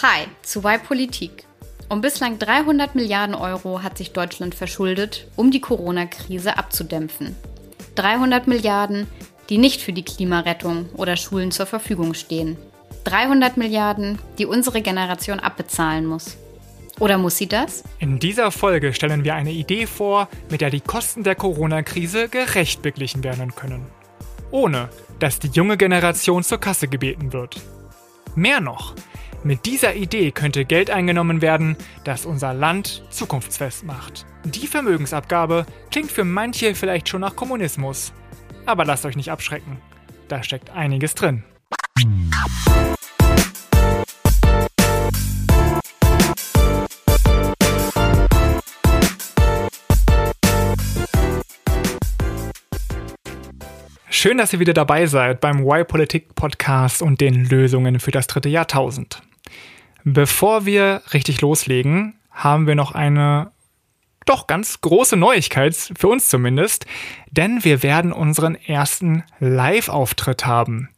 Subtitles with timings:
[0.00, 1.42] Hi zu Y Politik.
[1.88, 7.34] Um bislang 300 Milliarden Euro hat sich Deutschland verschuldet, um die Corona-Krise abzudämpfen.
[7.96, 9.08] 300 Milliarden,
[9.48, 12.56] die nicht für die Klimarettung oder Schulen zur Verfügung stehen.
[13.04, 16.36] 300 Milliarden, die unsere Generation abbezahlen muss.
[17.00, 17.82] Oder muss sie das?
[17.98, 22.82] In dieser Folge stellen wir eine Idee vor, mit der die Kosten der Corona-Krise gerecht
[22.82, 23.86] beglichen werden können.
[24.52, 27.60] Ohne, dass die junge Generation zur Kasse gebeten wird.
[28.36, 28.94] Mehr noch,
[29.44, 34.26] mit dieser Idee könnte Geld eingenommen werden, das unser Land zukunftsfest macht.
[34.44, 38.12] Die Vermögensabgabe klingt für manche vielleicht schon nach Kommunismus.
[38.66, 39.78] Aber lasst euch nicht abschrecken.
[40.28, 41.44] Da steckt einiges drin.
[54.20, 58.26] Schön, dass ihr wieder dabei seid beim Y Politik Podcast und den Lösungen für das
[58.26, 59.22] dritte Jahrtausend.
[60.02, 63.52] Bevor wir richtig loslegen, haben wir noch eine
[64.26, 66.84] doch ganz große Neuigkeit, für uns zumindest,
[67.30, 70.88] denn wir werden unseren ersten Live-Auftritt haben.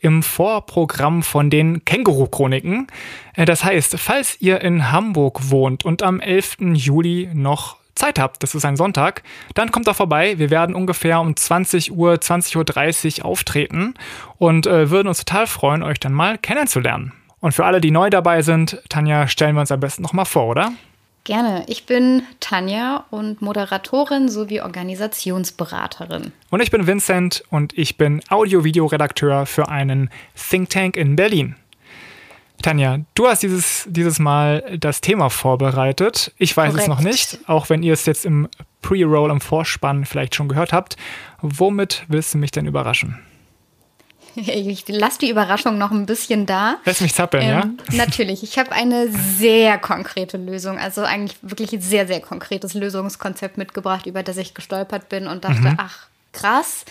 [0.00, 2.88] Im Vorprogramm von den Känguru-Chroniken.
[3.32, 6.58] Äh, das heißt, falls ihr in Hamburg wohnt und am 11.
[6.74, 9.22] Juli noch Zeit habt, das ist ein Sonntag,
[9.54, 10.38] dann kommt doch vorbei.
[10.38, 13.94] Wir werden ungefähr um 20 Uhr, 20.30 Uhr auftreten
[14.38, 17.12] und äh, würden uns total freuen, euch dann mal kennenzulernen.
[17.40, 20.46] Und für alle, die neu dabei sind, Tanja, stellen wir uns am besten nochmal vor,
[20.46, 20.72] oder?
[21.24, 21.64] Gerne.
[21.66, 26.32] Ich bin Tanja und Moderatorin sowie Organisationsberaterin.
[26.50, 31.56] Und ich bin Vincent und ich bin Audio-Video-Redakteur für einen Think Tank in Berlin.
[32.62, 36.32] Tanja, du hast dieses, dieses Mal das Thema vorbereitet.
[36.38, 36.82] Ich weiß Korrekt.
[36.82, 38.48] es noch nicht, auch wenn ihr es jetzt im
[38.82, 40.96] Pre-Roll, im Vorspann vielleicht schon gehört habt.
[41.40, 43.18] Womit willst du mich denn überraschen?
[44.36, 46.76] Ich lasse die Überraschung noch ein bisschen da.
[46.84, 47.96] Lass mich zappeln, ähm, ja?
[47.96, 48.42] Natürlich.
[48.42, 54.06] Ich habe eine sehr konkrete Lösung, also eigentlich wirklich ein sehr, sehr konkretes Lösungskonzept mitgebracht,
[54.06, 55.74] über das ich gestolpert bin und dachte, mhm.
[55.78, 56.84] ach, krass,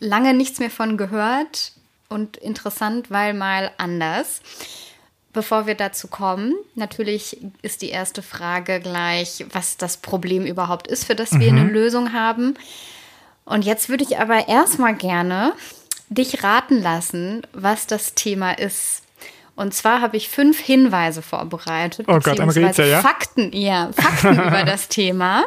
[0.00, 1.72] lange nichts mehr von gehört
[2.08, 4.40] und interessant, weil mal anders.
[5.32, 11.04] Bevor wir dazu kommen, natürlich ist die erste Frage gleich, was das Problem überhaupt ist,
[11.04, 11.58] für das wir mhm.
[11.58, 12.54] eine Lösung haben.
[13.44, 15.54] Und jetzt würde ich aber erstmal gerne
[16.10, 19.02] dich raten lassen, was das Thema ist.
[19.54, 22.06] Und zwar habe ich fünf Hinweise vorbereitet.
[22.08, 23.00] Oh Gott, ein Rätsel, ja?
[23.00, 25.44] Fakten, ja, Fakten über das Thema.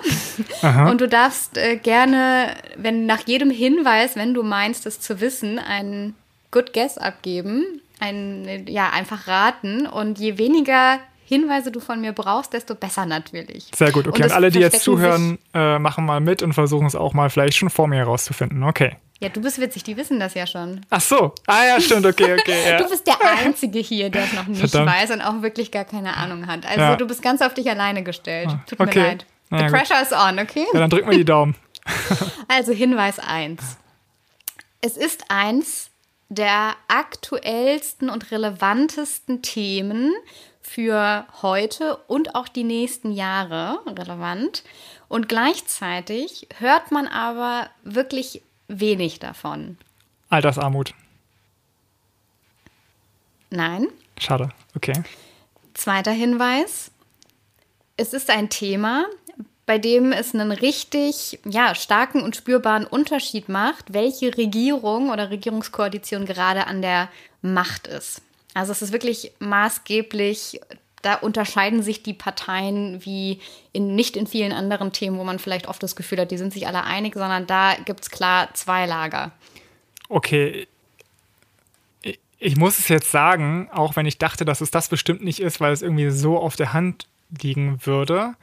[0.61, 0.89] Aha.
[0.89, 5.57] Und du darfst äh, gerne, wenn nach jedem Hinweis, wenn du meinst, es zu wissen,
[5.57, 6.15] einen
[6.51, 7.81] Good Guess abgeben.
[7.99, 9.87] Ein, ja, einfach raten.
[9.87, 13.71] Und je weniger Hinweise du von mir brauchst, desto besser natürlich.
[13.75, 14.23] Sehr gut, okay.
[14.23, 17.29] Und, und alle, die jetzt zuhören, äh, machen mal mit und versuchen es auch mal
[17.29, 18.63] vielleicht schon vor mir herauszufinden.
[18.63, 18.97] Okay.
[19.19, 20.81] Ja, du bist witzig, die wissen das ja schon.
[20.89, 21.33] Ach so.
[21.47, 22.57] Ah ja, stimmt, okay, okay.
[22.69, 22.77] Ja.
[22.77, 24.91] du bist der Einzige hier, der es noch nicht Verdammt.
[24.91, 26.65] weiß und auch wirklich gar keine Ahnung hat.
[26.65, 26.95] Also ja.
[26.95, 28.49] du bist ganz auf dich alleine gestellt.
[28.51, 28.99] Ah, Tut okay.
[28.99, 29.25] mir leid.
[29.49, 30.07] The ja, pressure gut.
[30.07, 30.65] is on, okay?
[30.73, 31.55] Ja, dann drück mal die Daumen.
[32.47, 33.61] also Hinweis 1.
[34.81, 35.89] Es ist eins
[36.29, 40.13] der aktuellsten und relevantesten Themen
[40.61, 44.63] für heute und auch die nächsten Jahre relevant.
[45.07, 49.77] Und gleichzeitig hört man aber wirklich wenig davon.
[50.29, 50.93] Altersarmut.
[53.51, 53.87] Nein.
[54.19, 55.03] Schade, okay.
[55.73, 56.91] Zweiter Hinweis.
[57.97, 59.05] Es ist ein Thema,
[59.65, 66.25] bei dem es einen richtig ja, starken und spürbaren Unterschied macht, welche Regierung oder Regierungskoalition
[66.25, 67.09] gerade an der
[67.41, 68.21] Macht ist.
[68.53, 70.61] Also es ist wirklich maßgeblich
[71.05, 73.39] da unterscheiden sich die Parteien wie
[73.73, 76.51] in, nicht in vielen anderen Themen, wo man vielleicht oft das Gefühl hat, die sind
[76.51, 79.31] sich alle einig, sondern da gibt es klar zwei Lager.
[80.09, 80.67] Okay.
[82.39, 85.61] Ich muss es jetzt sagen, auch wenn ich dachte, dass es das bestimmt nicht ist,
[85.61, 87.07] weil es irgendwie so auf der Hand
[87.39, 88.33] liegen würde.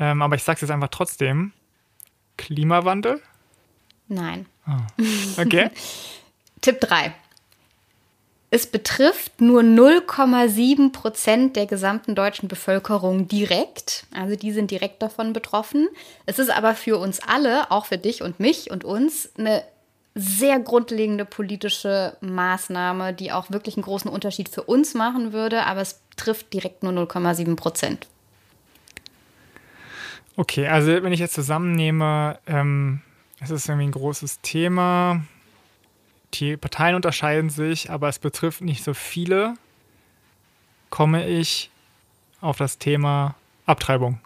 [0.00, 1.52] Ähm, aber ich sage es jetzt einfach trotzdem.
[2.38, 3.20] Klimawandel?
[4.08, 4.46] Nein.
[4.66, 5.02] Oh.
[5.40, 5.70] Okay.
[6.62, 7.14] Tipp 3.
[8.52, 14.06] Es betrifft nur 0,7 Prozent der gesamten deutschen Bevölkerung direkt.
[14.12, 15.88] Also die sind direkt davon betroffen.
[16.26, 19.62] Es ist aber für uns alle, auch für dich und mich und uns, eine
[20.16, 25.66] sehr grundlegende politische Maßnahme, die auch wirklich einen großen Unterschied für uns machen würde.
[25.66, 28.08] Aber es trifft direkt nur 0,7 Prozent.
[30.36, 33.00] Okay, also wenn ich jetzt zusammennehme, ähm,
[33.40, 35.22] es ist irgendwie ein großes Thema
[36.34, 39.54] die Parteien unterscheiden sich, aber es betrifft nicht so viele,
[40.88, 41.70] komme ich
[42.40, 43.34] auf das Thema
[43.66, 44.20] Abtreibung.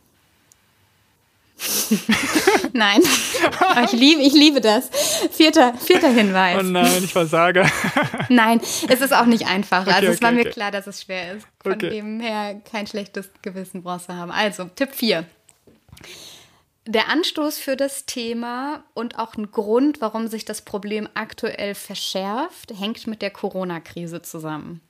[2.73, 3.01] Nein.
[3.85, 4.91] ich, liebe, ich liebe das.
[5.31, 6.59] Vierter, vierter Hinweis.
[6.59, 7.65] Oh nein, ich versage.
[8.29, 9.83] Nein, es ist auch nicht einfach.
[9.83, 10.51] Okay, also es okay, war mir okay.
[10.51, 11.47] klar, dass es schwer ist.
[11.62, 14.33] Von dem her kein schlechtes Gewissen brauchst du haben.
[14.33, 15.25] Also, Tipp 4.
[16.87, 22.73] Der Anstoß für das Thema und auch ein Grund, warum sich das Problem aktuell verschärft,
[22.79, 24.83] hängt mit der Corona-Krise zusammen.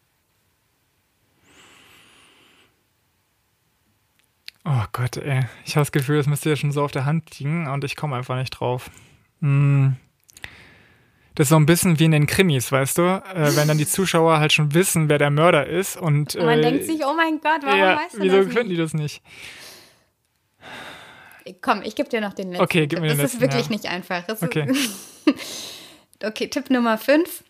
[4.65, 5.43] Oh Gott, ey.
[5.65, 7.97] Ich habe das Gefühl, das müsste ja schon so auf der Hand liegen und ich
[7.97, 8.91] komme einfach nicht drauf.
[9.41, 9.97] Hm.
[11.35, 13.03] Das ist so ein bisschen wie in den Krimis, weißt du?
[13.03, 16.37] Äh, wenn dann die Zuschauer halt schon wissen, wer der Mörder ist und.
[16.37, 18.69] Und man äh, denkt sich, oh mein Gott, warum ja, weißt du wieso das finden
[18.69, 18.71] nicht?
[18.71, 19.23] die das nicht?
[21.61, 22.65] Komm, ich gebe dir noch den letzten.
[22.65, 23.71] Okay, gib mir den ist letzten, wirklich ja.
[23.73, 24.23] nicht einfach.
[24.29, 24.71] Es Okay.
[24.71, 24.95] Ist
[26.25, 27.45] okay, Tipp Nummer 5.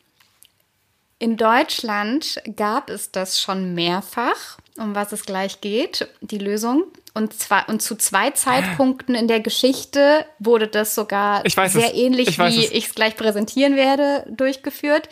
[1.18, 6.84] In Deutschland gab es das schon mehrfach, um was es gleich geht, die Lösung.
[7.14, 11.92] Und, zwar, und zu zwei Zeitpunkten in der Geschichte wurde das sogar sehr es.
[11.94, 15.08] ähnlich, Ich wie ich es gleich präsentieren werde, durchgeführt.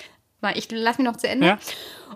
[0.54, 1.46] Ich lass mich noch zu Ende.
[1.46, 1.58] Ja.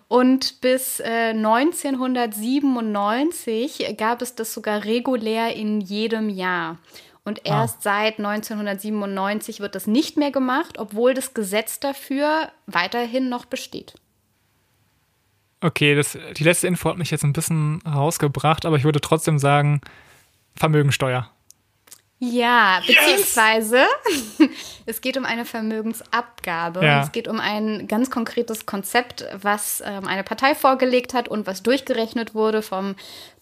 [0.09, 6.79] Und bis äh, 1997 gab es das sogar regulär in jedem Jahr.
[7.25, 7.63] Und Ah.
[7.63, 13.95] erst seit 1997 wird das nicht mehr gemacht, obwohl das Gesetz dafür weiterhin noch besteht.
[15.61, 19.41] Okay, das, die letzte Info hat mich jetzt ein bisschen rausgebracht, aber ich würde trotzdem
[19.41, 19.81] sagen,
[20.55, 21.29] Vermögensteuer.
[22.19, 23.85] Ja, beziehungsweise
[24.87, 26.85] es geht um eine Vermögensabgabe.
[26.85, 26.97] Ja.
[26.97, 31.47] Und es geht um ein ganz konkretes Konzept, was ähm, eine Partei vorgelegt hat und
[31.47, 32.95] was durchgerechnet wurde vom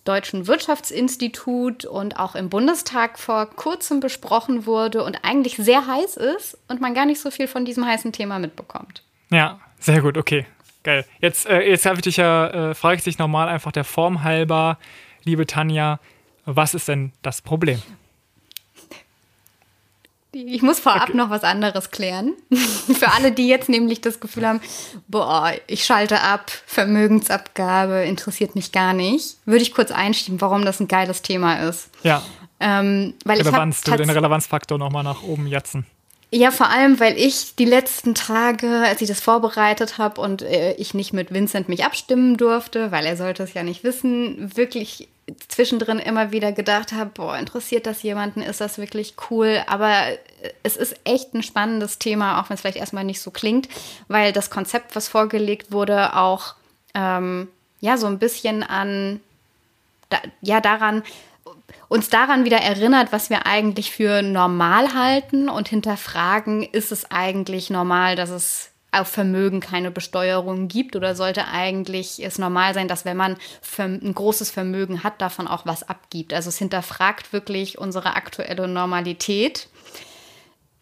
[0.05, 6.59] Deutschen Wirtschaftsinstitut und auch im Bundestag vor kurzem besprochen wurde und eigentlich sehr heiß ist
[6.69, 9.03] und man gar nicht so viel von diesem heißen Thema mitbekommt.
[9.31, 10.47] Ja, sehr gut, okay.
[10.83, 11.07] Geil.
[11.21, 14.25] Jetzt, äh, jetzt habe ich dich ja, äh, frage ich dich nochmal einfach der Form
[14.25, 14.79] halber,
[15.23, 16.01] liebe Tanja,
[16.45, 17.81] was ist denn das Problem?
[20.35, 21.17] Ich muss vorab Okay.
[21.17, 22.33] noch was anderes klären.
[22.99, 24.61] Für alle, die jetzt nämlich das Gefühl haben,
[25.09, 30.81] boah, ich schalte ab, Vermögensabgabe interessiert mich gar nicht, würde ich kurz einschieben, warum das
[30.81, 31.91] ein geiles Thema ist.
[32.03, 32.23] Ja,
[32.61, 35.87] Ähm, weil Relevanz, ich du den Relevanzfaktor nochmal nach oben jatzen.
[36.33, 40.73] ja, vor allem, weil ich die letzten Tage, als ich das vorbereitet habe und äh,
[40.75, 45.09] ich nicht mit Vincent mich abstimmen durfte, weil er sollte es ja nicht wissen, wirklich
[45.49, 50.05] zwischendrin immer wieder gedacht habe, boah, interessiert das jemanden, ist das wirklich cool, aber
[50.63, 53.69] es ist echt ein spannendes Thema, auch wenn es vielleicht erstmal nicht so klingt,
[54.09, 56.55] weil das Konzept, was vorgelegt wurde, auch
[56.95, 57.49] ähm,
[57.81, 59.21] ja so ein bisschen an
[60.11, 61.03] da, ja daran
[61.89, 67.71] uns daran wieder erinnert, was wir eigentlich für normal halten und hinterfragen, ist es eigentlich
[67.71, 68.71] normal, dass es
[69.01, 73.37] auf Vermögen keine Besteuerung gibt oder sollte eigentlich es normal sein, dass wenn man
[73.79, 76.33] ein großes Vermögen hat, davon auch was abgibt.
[76.33, 79.69] Also es hinterfragt wirklich unsere aktuelle Normalität.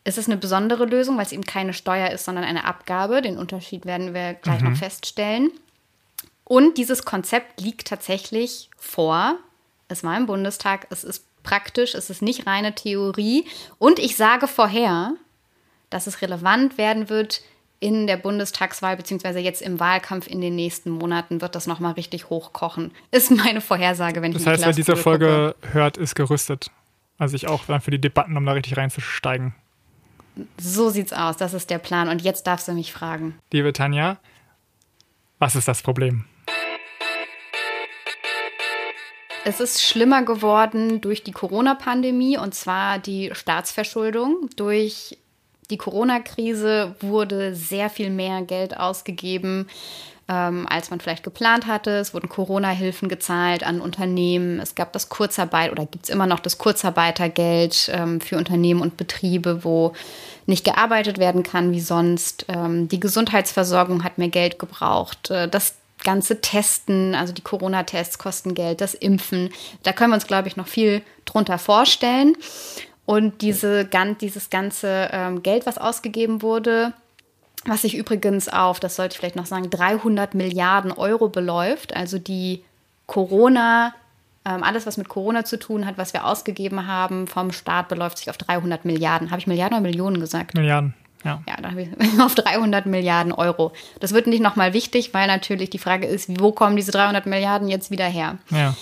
[0.05, 3.23] Es ist eine besondere Lösung, weil es eben keine Steuer ist, sondern eine Abgabe.
[3.23, 5.50] Den Unterschied werden wir gleich noch feststellen.
[6.44, 9.37] Und dieses Konzept liegt tatsächlich vor.
[9.88, 13.47] Es war im Bundestag, es ist praktisch, es ist nicht reine Theorie.
[13.79, 15.14] Und ich sage vorher,
[15.91, 17.43] dass es relevant werden wird
[17.82, 22.31] in der Bundestagswahl, beziehungsweise jetzt im Wahlkampf in den nächsten Monaten wird das nochmal richtig
[22.31, 22.93] hochkochen.
[23.11, 25.02] Ist meine Vorhersage, wenn ich Das in die heißt, wer diese gucke.
[25.02, 26.70] Folge hört, ist gerüstet.
[27.19, 29.55] Also ich auch dann für die Debatten, um da richtig reinzusteigen.
[30.58, 32.08] So sieht's aus, das ist der Plan.
[32.08, 33.38] Und jetzt darfst du mich fragen.
[33.52, 34.19] Liebe Tanja,
[35.40, 36.25] was ist das Problem?
[39.44, 44.49] Es ist schlimmer geworden durch die Corona-Pandemie und zwar die Staatsverschuldung.
[44.54, 45.18] Durch
[45.73, 49.69] die Corona-Krise wurde sehr viel mehr Geld ausgegeben,
[50.29, 51.91] ähm, als man vielleicht geplant hatte.
[51.93, 54.61] Es wurden Corona-Hilfen gezahlt an Unternehmen.
[54.61, 58.99] Es gab das Kurzarbeit oder gibt es immer noch das Kurzarbeitergeld ähm, für Unternehmen und
[58.99, 59.95] Betriebe, wo
[60.47, 62.45] nicht gearbeitet werden kann wie sonst.
[62.49, 65.31] Ähm, die Gesundheitsversorgung hat mehr Geld gebraucht.
[65.31, 69.50] Äh, das ganze Testen, also die Corona-Tests kosten Geld, das Impfen.
[69.85, 72.37] Da können wir uns, glaube ich, noch viel drunter vorstellen.
[73.12, 76.92] Und diese, gan- dieses ganze ähm, Geld, was ausgegeben wurde,
[77.66, 82.19] was sich übrigens auf, das sollte ich vielleicht noch sagen, 300 Milliarden Euro beläuft, also
[82.19, 82.64] die
[83.07, 83.95] Corona,
[84.45, 88.19] ähm, alles, was mit Corona zu tun hat, was wir ausgegeben haben vom Staat, beläuft
[88.19, 89.31] sich auf 300 Milliarden.
[89.31, 90.54] Habe ich Milliarden oder Millionen gesagt?
[90.54, 90.95] Milliarden.
[91.25, 91.40] Ja.
[91.49, 91.88] Ja, da habe ich
[92.21, 93.73] auf 300 Milliarden Euro.
[94.00, 97.69] Das wird nicht nochmal wichtig, weil natürlich die Frage ist, wo kommen diese 300 Milliarden
[97.69, 98.38] jetzt wieder her?
[98.50, 98.75] Ja.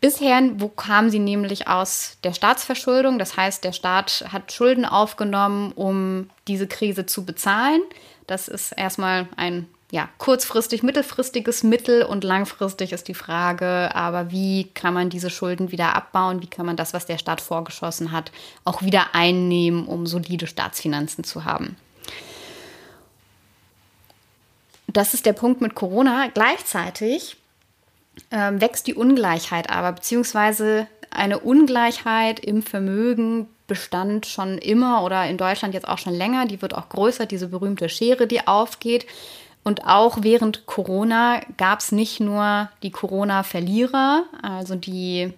[0.00, 3.18] Bisher, wo kamen sie nämlich aus der Staatsverschuldung?
[3.18, 7.80] Das heißt, der Staat hat Schulden aufgenommen, um diese Krise zu bezahlen.
[8.26, 14.64] Das ist erstmal ein ja, kurzfristig, mittelfristiges Mittel und langfristig ist die Frage, aber wie
[14.74, 16.42] kann man diese Schulden wieder abbauen?
[16.42, 18.32] Wie kann man das, was der Staat vorgeschossen hat,
[18.64, 21.76] auch wieder einnehmen, um solide Staatsfinanzen zu haben?
[24.88, 26.28] Das ist der Punkt mit Corona.
[26.28, 27.36] Gleichzeitig
[28.30, 35.38] ähm, wächst die Ungleichheit aber, beziehungsweise eine Ungleichheit im Vermögen bestand schon immer oder in
[35.38, 36.46] Deutschland jetzt auch schon länger.
[36.46, 39.06] Die wird auch größer, diese berühmte Schere, die aufgeht.
[39.64, 45.32] Und auch während Corona gab es nicht nur die Corona-Verlierer, also die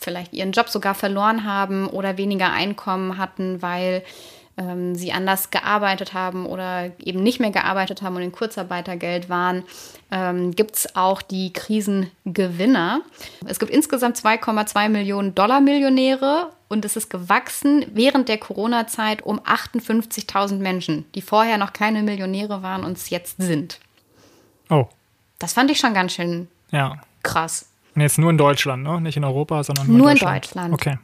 [0.00, 4.02] vielleicht ihren Job sogar verloren haben oder weniger Einkommen hatten, weil
[4.60, 9.64] ähm, sie anders gearbeitet haben oder eben nicht mehr gearbeitet haben und in Kurzarbeitergeld waren,
[10.10, 13.00] ähm, gibt es auch die Krisengewinner.
[13.46, 19.40] Es gibt insgesamt 2,2 Millionen Dollar Millionäre und es ist gewachsen während der Corona-Zeit um
[19.40, 23.80] 58.000 Menschen, die vorher noch keine Millionäre waren und es jetzt sind.
[24.68, 24.86] Oh.
[25.38, 27.00] Das fand ich schon ganz schön ja.
[27.22, 27.70] krass.
[27.94, 29.00] Und jetzt nur in Deutschland, ne?
[29.00, 30.74] Nicht in Europa, sondern nur, nur in Deutschland.
[30.74, 30.98] Okay.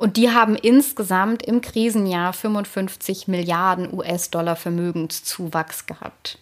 [0.00, 6.38] Und die haben insgesamt im Krisenjahr 55 Milliarden US-Dollar Vermögenszuwachs gehabt.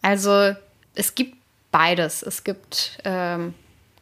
[0.00, 0.54] Also
[0.94, 1.36] es gibt
[1.70, 2.22] beides.
[2.22, 3.52] Es gibt ähm,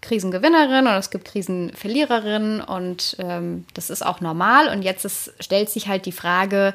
[0.03, 4.69] Krisengewinnerinnen und es gibt Krisenverliererinnen und ähm, das ist auch normal.
[4.69, 6.73] Und jetzt ist, stellt sich halt die Frage,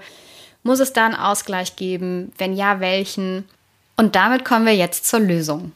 [0.64, 2.34] muss es da einen Ausgleich geben?
[2.38, 3.48] Wenn ja, welchen?
[3.96, 5.72] Und damit kommen wir jetzt zur Lösung.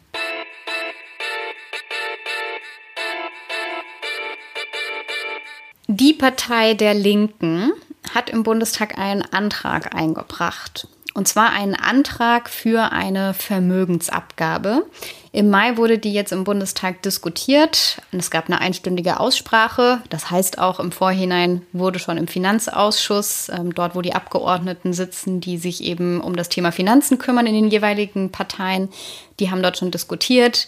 [5.87, 7.71] Die Partei der Linken
[8.13, 10.87] hat im Bundestag einen Antrag eingebracht.
[11.13, 14.85] Und zwar einen Antrag für eine Vermögensabgabe.
[15.31, 18.01] Im Mai wurde die jetzt im Bundestag diskutiert.
[18.11, 20.01] Es gab eine einstündige Aussprache.
[20.09, 25.39] Das heißt auch im Vorhinein wurde schon im Finanzausschuss, ähm, dort wo die Abgeordneten sitzen,
[25.39, 28.89] die sich eben um das Thema Finanzen kümmern in den jeweiligen Parteien,
[29.39, 30.67] die haben dort schon diskutiert.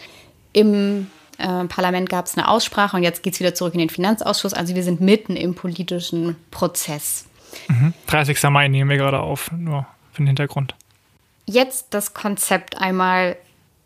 [0.54, 3.90] Im äh, Parlament gab es eine Aussprache und jetzt geht es wieder zurück in den
[3.90, 4.54] Finanzausschuss.
[4.54, 7.26] Also wir sind mitten im politischen Prozess.
[7.68, 7.94] Mhm.
[8.08, 8.42] 30.
[8.50, 10.76] Mai nehmen wir gerade auf, nur für den Hintergrund.
[11.46, 13.38] Jetzt das Konzept einmal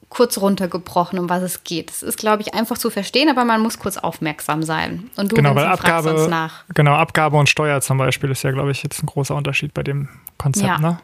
[0.09, 1.89] kurz runtergebrochen, um was es geht.
[1.89, 5.09] Es ist, glaube ich, einfach zu verstehen, aber man muss kurz aufmerksam sein.
[5.15, 6.65] Und du genau, weil Abgabe, uns nach.
[6.75, 9.83] Genau, Abgabe und Steuer zum Beispiel ist ja, glaube ich, jetzt ein großer Unterschied bei
[9.83, 10.67] dem Konzept.
[10.67, 10.79] Ja.
[10.79, 10.99] Ne?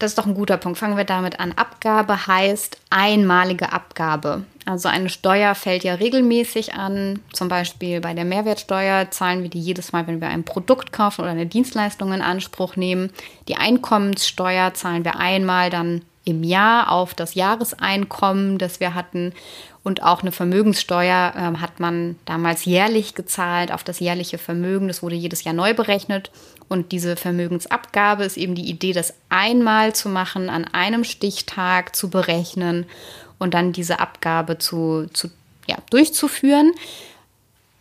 [0.00, 0.78] Das ist doch ein guter Punkt.
[0.78, 1.52] Fangen wir damit an.
[1.52, 4.44] Abgabe heißt einmalige Abgabe.
[4.64, 7.20] Also eine Steuer fällt ja regelmäßig an.
[7.34, 11.20] Zum Beispiel bei der Mehrwertsteuer zahlen wir die jedes Mal, wenn wir ein Produkt kaufen
[11.20, 13.10] oder eine Dienstleistung in Anspruch nehmen.
[13.46, 19.34] Die Einkommenssteuer zahlen wir einmal dann im Jahr auf das Jahreseinkommen, das wir hatten.
[19.82, 24.88] Und auch eine Vermögenssteuer äh, hat man damals jährlich gezahlt auf das jährliche Vermögen.
[24.88, 26.30] Das wurde jedes Jahr neu berechnet.
[26.70, 32.10] Und diese Vermögensabgabe ist eben die Idee, das einmal zu machen, an einem Stichtag zu
[32.10, 32.86] berechnen
[33.40, 35.30] und dann diese Abgabe zu, zu
[35.66, 36.70] ja, durchzuführen.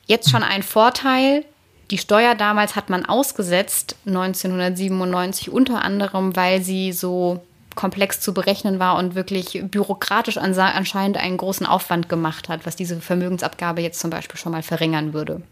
[0.07, 1.45] Jetzt schon ein Vorteil.
[1.91, 7.43] Die Steuer damals hat man ausgesetzt, 1997 unter anderem, weil sie so
[7.75, 12.99] komplex zu berechnen war und wirklich bürokratisch anscheinend einen großen Aufwand gemacht hat, was diese
[12.99, 15.43] Vermögensabgabe jetzt zum Beispiel schon mal verringern würde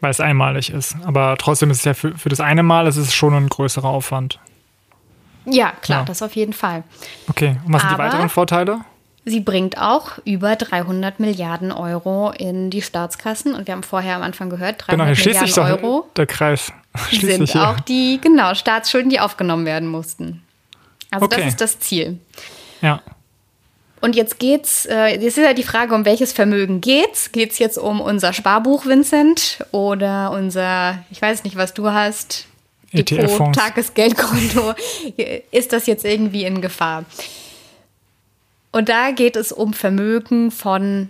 [0.00, 0.96] weil es einmalig ist.
[1.04, 3.88] Aber trotzdem ist es ja für, für das eine Mal ist es schon ein größerer
[3.88, 4.38] Aufwand.
[5.46, 6.04] Ja, klar, ja.
[6.04, 6.84] das auf jeden Fall.
[7.28, 8.80] Okay, und was sind die weiteren Vorteile?
[9.24, 13.54] Sie bringt auch über 300 Milliarden Euro in die Staatskassen.
[13.54, 16.08] Und wir haben vorher am Anfang gehört, 300 genau, hier Milliarden Euro.
[16.16, 16.72] Der Kreis
[17.10, 20.42] sind auch die, genau, Staatsschulden, die aufgenommen werden mussten.
[21.10, 21.36] Also okay.
[21.40, 22.18] das ist das Ziel.
[22.80, 23.02] Ja.
[24.00, 27.32] Und jetzt geht's, äh, jetzt ist ja die Frage, um welches Vermögen geht's?
[27.32, 32.46] Geht's jetzt um unser Sparbuch, Vincent, oder unser, ich weiß nicht, was du hast,
[32.92, 34.74] Depot, Tagesgeldkonto?
[35.50, 37.04] ist das jetzt irgendwie in Gefahr?
[38.70, 41.08] Und da geht es um Vermögen von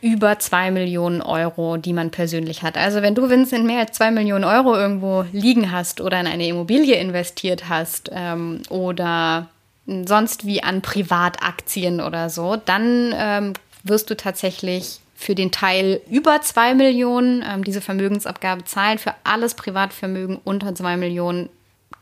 [0.00, 2.76] über zwei Millionen Euro, die man persönlich hat.
[2.76, 6.46] Also wenn du, Vincent, mehr als zwei Millionen Euro irgendwo liegen hast oder in eine
[6.46, 9.48] Immobilie investiert hast ähm, oder
[9.86, 16.40] sonst wie an Privataktien oder so, dann ähm, wirst du tatsächlich für den Teil über
[16.40, 18.98] 2 Millionen ähm, diese Vermögensabgabe zahlen.
[18.98, 21.48] Für alles Privatvermögen unter 2 Millionen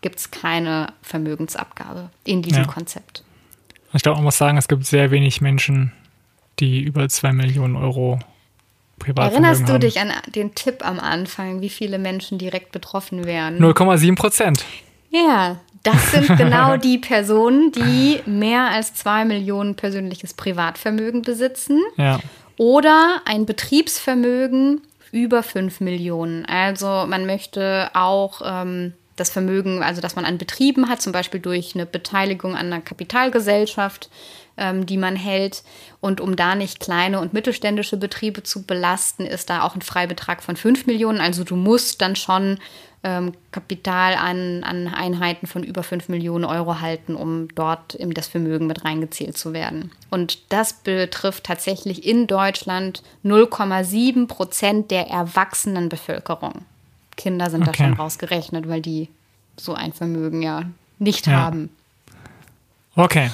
[0.01, 2.69] gibt es keine Vermögensabgabe in diesem ja.
[2.69, 3.23] Konzept.
[3.93, 5.93] Ich glaube, man muss sagen, es gibt sehr wenig Menschen,
[6.59, 8.19] die über 2 Millionen Euro
[8.99, 9.81] Privatvermögen Erinnerst du haben.
[9.81, 13.59] dich an den Tipp am Anfang, wie viele Menschen direkt betroffen wären?
[13.59, 14.65] 0,7 Prozent.
[15.11, 21.81] Ja, das sind genau die Personen, die mehr als zwei Millionen persönliches Privatvermögen besitzen.
[21.97, 22.21] Ja.
[22.57, 24.83] Oder ein Betriebsvermögen
[25.13, 26.45] über fünf Millionen.
[26.47, 31.41] Also man möchte auch ähm, das Vermögen, also dass man an Betrieben hat, zum Beispiel
[31.41, 34.09] durch eine Beteiligung an einer Kapitalgesellschaft,
[34.57, 35.63] ähm, die man hält.
[36.01, 40.43] Und um da nicht kleine und mittelständische Betriebe zu belasten, ist da auch ein Freibetrag
[40.43, 41.21] von 5 Millionen.
[41.21, 42.59] Also du musst dann schon
[43.03, 48.29] ähm, Kapital an, an Einheiten von über 5 Millionen Euro halten, um dort in das
[48.29, 49.91] Vermögen mit reingezählt zu werden.
[50.11, 56.67] Und das betrifft tatsächlich in Deutschland 0,7 Prozent der erwachsenen Bevölkerung.
[57.17, 57.73] Kinder sind okay.
[57.79, 59.09] da schon rausgerechnet, weil die
[59.57, 60.65] so ein Vermögen ja
[60.99, 61.33] nicht ja.
[61.35, 61.71] haben.
[62.97, 63.31] Okay.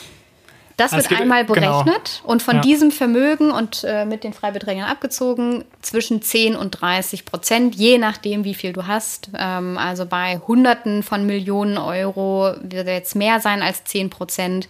[0.77, 1.83] Das wird geht, einmal genau.
[1.83, 2.33] berechnet genau.
[2.33, 2.61] und von ja.
[2.61, 8.45] diesem Vermögen und äh, mit den Freibeträgen abgezogen zwischen 10 und 30 Prozent, je nachdem,
[8.45, 9.31] wie viel du hast.
[9.39, 14.69] Ähm, also bei Hunderten von Millionen Euro wird jetzt mehr sein als 10 Prozent.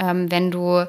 [0.00, 0.88] Ähm, wenn du,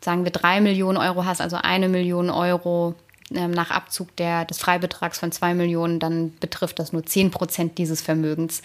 [0.00, 2.94] sagen wir, 3 Millionen Euro hast, also eine Million Euro
[3.34, 7.76] ähm, nach Abzug der, des Freibetrags von 2 Millionen, dann betrifft das nur 10 Prozent
[7.76, 8.62] dieses Vermögens.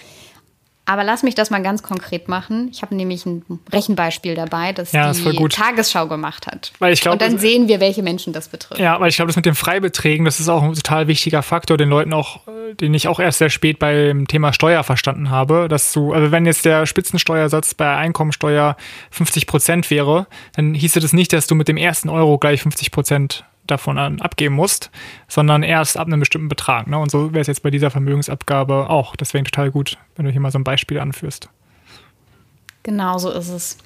[0.85, 2.69] Aber lass mich das mal ganz konkret machen.
[2.71, 6.73] Ich habe nämlich ein Rechenbeispiel dabei, das ja, die Tagesschau gemacht hat.
[6.79, 8.81] Glaub, Und dann sehen wir, welche Menschen das betrifft.
[8.81, 11.77] Ja, weil ich glaube, das mit den Freibeträgen, das ist auch ein total wichtiger Faktor,
[11.77, 12.41] den Leuten auch,
[12.79, 16.45] den ich auch erst sehr spät beim Thema Steuer verstanden habe, dass du, also wenn
[16.45, 18.75] jetzt der Spitzensteuersatz bei Einkommensteuer
[19.11, 22.91] 50 Prozent wäre, dann hieße das nicht, dass du mit dem ersten Euro gleich 50
[22.91, 24.91] Prozent davon an, abgeben musst,
[25.27, 26.87] sondern erst ab einem bestimmten Betrag.
[26.87, 26.97] Ne?
[26.97, 29.15] Und so wäre es jetzt bei dieser Vermögensabgabe auch.
[29.15, 31.49] Deswegen total gut, wenn du hier mal so ein Beispiel anführst.
[32.83, 33.77] Genau so ist es.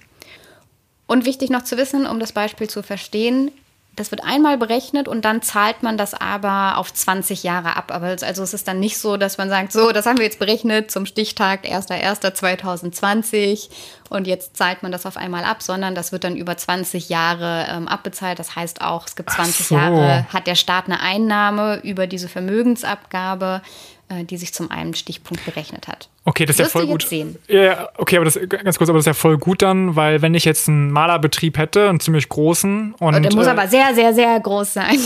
[1.07, 3.51] Und wichtig noch zu wissen, um das Beispiel zu verstehen,
[3.95, 7.93] das wird einmal berechnet und dann zahlt man das aber auf 20 Jahre ab.
[7.93, 10.39] Aber also es ist dann nicht so, dass man sagt, so, das haben wir jetzt
[10.39, 13.69] berechnet zum Stichtag 1.1.2020
[14.09, 17.67] und jetzt zahlt man das auf einmal ab, sondern das wird dann über 20 Jahre
[17.69, 18.37] ähm, abbezahlt.
[18.37, 19.75] Das heißt auch, es gibt 20 so.
[19.75, 23.61] Jahre, hat der Staat eine Einnahme über diese Vermögensabgabe
[24.09, 26.09] die sich zum einen Stichpunkt berechnet hat.
[26.25, 27.03] Okay, das ist ja voll gut.
[27.03, 27.37] Sehen.
[27.47, 30.33] Ja, okay, aber das ganz kurz, aber das ist ja voll gut dann, weil wenn
[30.35, 33.15] ich jetzt einen Malerbetrieb hätte, einen ziemlich großen und.
[33.15, 34.99] und der muss äh, aber sehr, sehr, sehr groß sein.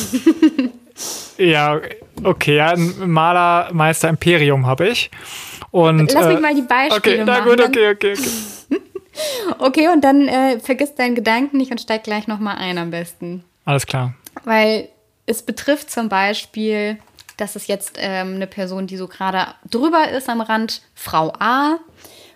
[1.37, 1.79] ja,
[2.23, 5.09] okay, ja, ein Malermeister Imperium habe ich.
[5.71, 8.79] Und, Lass äh, mich mal die Beispiele okay, na gut, okay, okay, okay.
[9.59, 13.43] okay, und dann äh, vergiss deinen Gedanken nicht und steig gleich nochmal ein am besten.
[13.65, 14.13] Alles klar.
[14.45, 14.89] Weil
[15.25, 16.97] es betrifft zum Beispiel
[17.39, 21.77] das ist jetzt ähm, eine Person, die so gerade drüber ist am Rand, Frau A.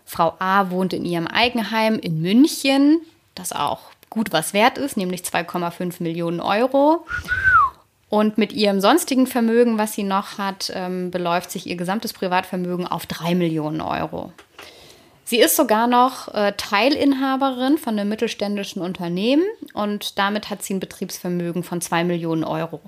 [0.06, 3.02] Frau A wohnt in ihrem Eigenheim in München,
[3.36, 7.06] das auch gut was wert ist, nämlich 2,5 Millionen Euro.
[8.10, 12.86] Und mit ihrem sonstigen Vermögen, was sie noch hat, ähm, beläuft sich ihr gesamtes Privatvermögen
[12.86, 14.32] auf 3 Millionen Euro.
[15.26, 20.80] Sie ist sogar noch äh, Teilinhaberin von einem mittelständischen Unternehmen und damit hat sie ein
[20.80, 22.82] Betriebsvermögen von 2 Millionen Euro.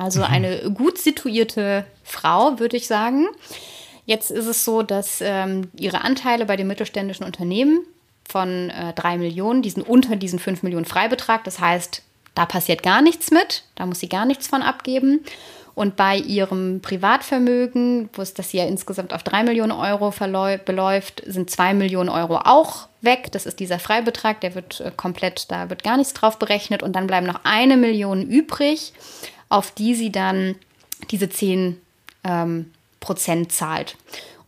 [0.00, 0.26] Also mhm.
[0.26, 3.28] eine gut situierte Frau, würde ich sagen.
[4.06, 7.84] Jetzt ist es so, dass ähm, ihre Anteile bei den mittelständischen Unternehmen
[8.26, 11.44] von äh, 3 Millionen, die sind unter diesen 5 Millionen Freibetrag.
[11.44, 12.02] Das heißt,
[12.34, 15.20] da passiert gar nichts mit, da muss sie gar nichts von abgeben.
[15.74, 20.12] Und bei ihrem Privatvermögen, wo es das ja insgesamt auf 3 Millionen Euro
[20.64, 23.30] beläuft, sind 2 Millionen Euro auch weg.
[23.32, 26.82] Das ist dieser Freibetrag, der wird äh, komplett, da wird gar nichts drauf berechnet.
[26.82, 28.94] Und dann bleiben noch eine Million übrig
[29.50, 30.54] auf die sie dann
[31.10, 31.76] diese 10
[32.24, 33.98] ähm, Prozent zahlt.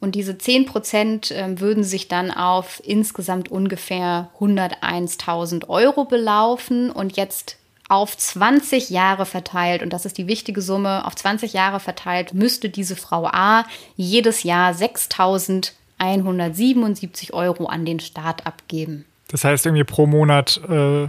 [0.00, 7.16] Und diese 10 Prozent äh, würden sich dann auf insgesamt ungefähr 101.000 Euro belaufen und
[7.16, 12.32] jetzt auf 20 Jahre verteilt, und das ist die wichtige Summe, auf 20 Jahre verteilt
[12.32, 19.04] müsste diese Frau A jedes Jahr 6.177 Euro an den Staat abgeben.
[19.28, 21.08] Das heißt irgendwie pro Monat äh,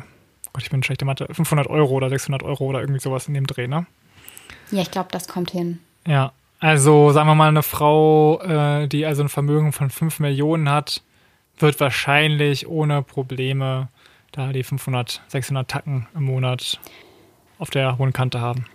[0.53, 3.47] Gott, ich bin schlechte Mathe, 500 Euro oder 600 Euro oder irgendwie sowas in dem
[3.47, 3.87] Dreh, ne?
[4.71, 5.79] Ja, ich glaube, das kommt hin.
[6.07, 10.69] Ja, also sagen wir mal, eine Frau, äh, die also ein Vermögen von 5 Millionen
[10.69, 11.01] hat,
[11.57, 13.89] wird wahrscheinlich ohne Probleme
[14.31, 16.79] da die 500, 600 Tacken im Monat
[17.59, 18.65] auf der hohen Kante haben.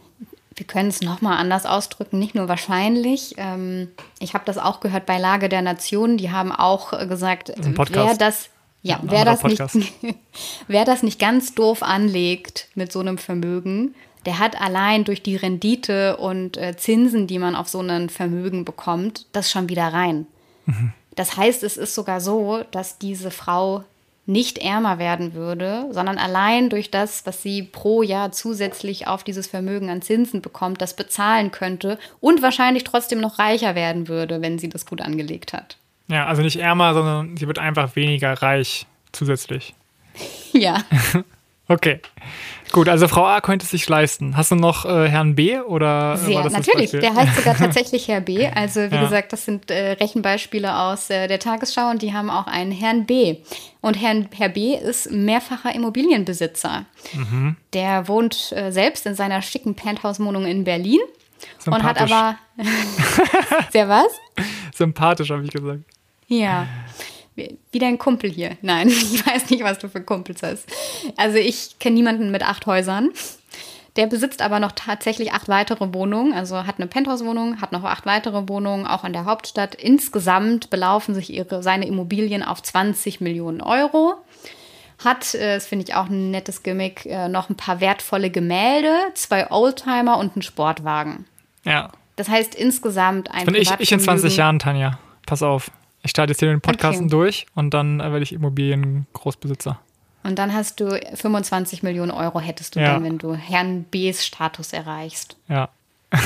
[0.55, 3.35] Wir können es nochmal anders ausdrücken, nicht nur wahrscheinlich.
[3.37, 3.89] Ähm,
[4.19, 8.51] ich habe das auch gehört bei Lage der Nationen, die haben auch gesagt, wer das,
[8.83, 9.63] ja, wer das, nicht,
[10.69, 13.95] wer das nicht ganz doof anlegt mit so einem Vermögen,
[14.27, 18.65] der hat allein durch die Rendite und äh, Zinsen, die man auf so ein Vermögen
[18.65, 20.27] bekommt, das schon wieder rein.
[20.67, 20.93] Mhm.
[21.15, 23.85] Das heißt, es ist sogar so, dass diese Frau
[24.29, 29.47] nicht ärmer werden würde, sondern allein durch das, was sie pro Jahr zusätzlich auf dieses
[29.47, 34.59] Vermögen an Zinsen bekommt, das bezahlen könnte und wahrscheinlich trotzdem noch reicher werden würde, wenn
[34.59, 35.79] sie das gut angelegt hat.
[36.09, 39.75] Ja, also nicht ärmer, sondern sie wird einfach weniger reich zusätzlich.
[40.53, 40.83] Ja.
[41.71, 42.01] Okay.
[42.73, 44.37] Gut, also Frau A könnte es sich leisten.
[44.37, 46.91] Hast du noch äh, Herrn B oder Sehr, natürlich.
[46.93, 48.47] Der heißt sogar tatsächlich Herr B.
[48.47, 49.03] Also wie ja.
[49.03, 53.05] gesagt, das sind äh, Rechenbeispiele aus äh, der Tagesschau und die haben auch einen Herrn
[53.05, 53.37] B.
[53.83, 56.87] Und Herrn, Herr B ist mehrfacher Immobilienbesitzer.
[57.13, 57.57] Mhm.
[57.75, 61.01] Der wohnt äh, selbst in seiner schicken Penthouse-Wohnung in Berlin
[61.67, 62.39] und hat aber
[63.73, 64.09] sehr was?
[64.75, 65.83] Sympathisch, habe ich gesagt.
[66.29, 66.69] Ja
[67.71, 68.57] wie dein Kumpel hier.
[68.63, 70.67] Nein, ich weiß nicht, was du für Kumpels hast.
[71.17, 73.11] Also ich kenne niemanden mit acht Häusern.
[73.97, 78.07] Der besitzt aber noch tatsächlich acht weitere Wohnungen, also hat eine Penthouse-Wohnung, hat noch acht
[78.07, 79.75] weitere Wohnungen, auch in der Hauptstadt.
[79.75, 84.15] Insgesamt belaufen sich ihre, seine Immobilien auf 20 Millionen Euro.
[85.05, 88.93] Hat, äh, das finde ich auch ein nettes Gimmick, äh, noch ein paar wertvolle Gemälde,
[89.15, 91.25] zwei Oldtimer und einen Sportwagen.
[91.65, 91.91] Ja.
[92.15, 94.99] Das heißt insgesamt ein Bin ich, ich in 20 Jahren, Tanja.
[95.27, 95.73] Pass auf.
[96.03, 97.09] Ich starte jetzt hier den Podcast okay.
[97.09, 99.81] durch und dann werde ich Immobiliengroßbesitzer.
[100.23, 102.95] Und dann hast du 25 Millionen Euro hättest du ja.
[102.95, 105.37] dann, wenn du Herrn Bs Status erreichst.
[105.49, 105.71] Ja.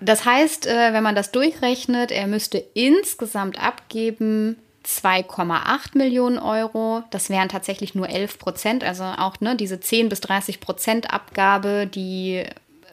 [0.00, 7.02] das heißt, äh, wenn man das durchrechnet, er müsste insgesamt abgeben 2,8 Millionen Euro.
[7.10, 8.84] Das wären tatsächlich nur 11 Prozent.
[8.84, 12.44] Also auch ne, diese 10 bis 30 Prozent Abgabe, die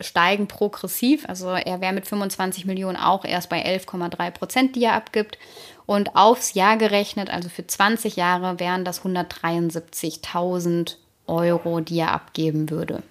[0.02, 1.28] steigen progressiv.
[1.28, 5.38] Also er wäre mit 25 Millionen auch erst bei 11,3 Prozent, die er abgibt.
[5.86, 10.96] Und aufs Jahr gerechnet, also für 20 Jahre, wären das 173.000
[11.28, 13.04] Euro, die er abgeben würde.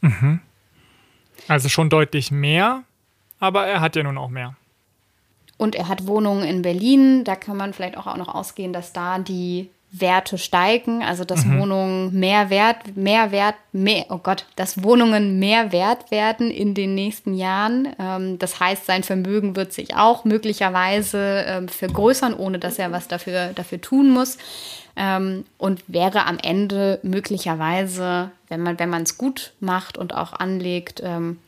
[0.00, 0.40] Mhm.
[1.48, 2.84] Also schon deutlich mehr,
[3.38, 4.54] aber er hat ja nun auch mehr.
[5.56, 7.24] Und er hat Wohnungen in Berlin.
[7.24, 11.60] Da kann man vielleicht auch noch ausgehen, dass da die Werte steigen, also dass mhm.
[11.60, 16.94] Wohnungen mehr wert, mehr wert, mehr, oh Gott, dass Wohnungen mehr wert werden in den
[16.94, 17.94] nächsten Jahren.
[17.98, 23.08] Ähm, das heißt, sein Vermögen wird sich auch möglicherweise ähm, vergrößern, ohne dass er was
[23.08, 24.36] dafür, dafür tun muss.
[24.94, 31.00] Ähm, und wäre am Ende möglicherweise, wenn man wenn es gut macht und auch anlegt,
[31.02, 31.38] ähm,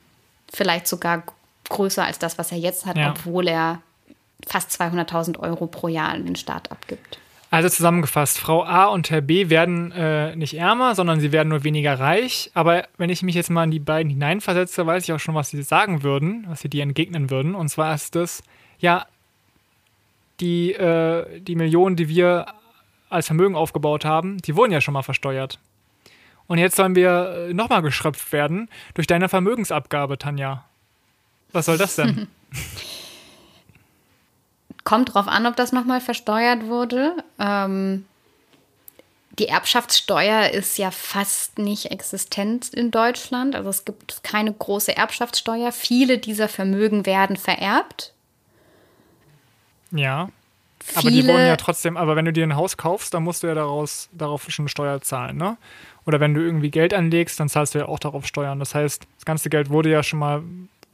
[0.51, 1.25] vielleicht sogar
[1.69, 3.11] größer als das, was er jetzt hat, ja.
[3.11, 3.83] obwohl er
[4.47, 7.19] fast 200.000 Euro pro Jahr an den Staat abgibt.
[7.53, 11.65] Also zusammengefasst, Frau A und Herr B werden äh, nicht ärmer, sondern sie werden nur
[11.65, 12.53] weniger reich.
[12.55, 15.51] Aber wenn ich mich jetzt mal in die beiden hineinversetze, weiß ich auch schon, was
[15.51, 17.57] sie sagen würden, was sie dir entgegnen würden.
[17.57, 18.45] Und zwar ist das,
[18.79, 19.07] ja,
[20.39, 22.47] die, äh, die Millionen, die wir
[23.09, 25.59] als Vermögen aufgebaut haben, die wurden ja schon mal versteuert.
[26.47, 30.65] Und jetzt sollen wir äh, nochmal geschröpft werden durch deine Vermögensabgabe, Tanja.
[31.51, 32.29] Was soll das denn?
[34.85, 37.13] Kommt drauf an, ob das nochmal versteuert wurde.
[37.39, 38.05] Ähm,
[39.39, 43.55] die Erbschaftssteuer ist ja fast nicht existent in Deutschland.
[43.55, 45.73] Also es gibt keine große Erbschaftssteuer.
[45.73, 48.13] Viele dieser Vermögen werden vererbt.
[49.93, 50.29] Ja.
[50.83, 53.43] Viele, aber die wurden ja trotzdem, aber wenn du dir ein Haus kaufst, dann musst
[53.43, 55.59] du ja daraus, darauf schon Steuer zahlen, ne?
[56.07, 58.59] Oder wenn du irgendwie Geld anlegst, dann zahlst du ja auch darauf Steuern.
[58.59, 60.43] Das heißt, das ganze Geld wurde ja schon mal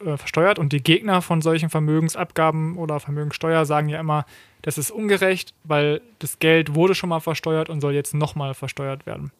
[0.04, 4.26] äh, versteuert und die Gegner von solchen Vermögensabgaben oder Vermögenssteuer sagen ja immer,
[4.62, 9.06] das ist ungerecht, weil das Geld wurde schon mal versteuert und soll jetzt nochmal versteuert
[9.06, 9.32] werden.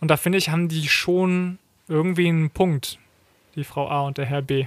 [0.00, 2.98] Und da finde ich, haben die schon irgendwie einen Punkt,
[3.54, 4.66] die Frau A und der Herr B.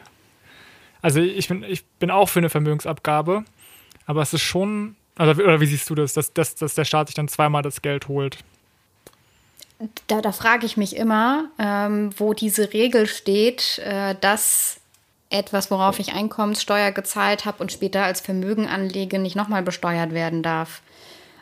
[1.01, 3.43] Also ich bin, ich bin auch für eine Vermögensabgabe,
[4.05, 7.07] aber es ist schon, also, oder wie siehst du das, dass, dass, dass der Staat
[7.07, 8.39] sich dann zweimal das Geld holt?
[10.07, 14.80] Da, da frage ich mich immer, ähm, wo diese Regel steht, äh, dass
[15.31, 20.43] etwas, worauf ich Einkommenssteuer gezahlt habe und später als Vermögen anlege, nicht nochmal besteuert werden
[20.43, 20.81] darf.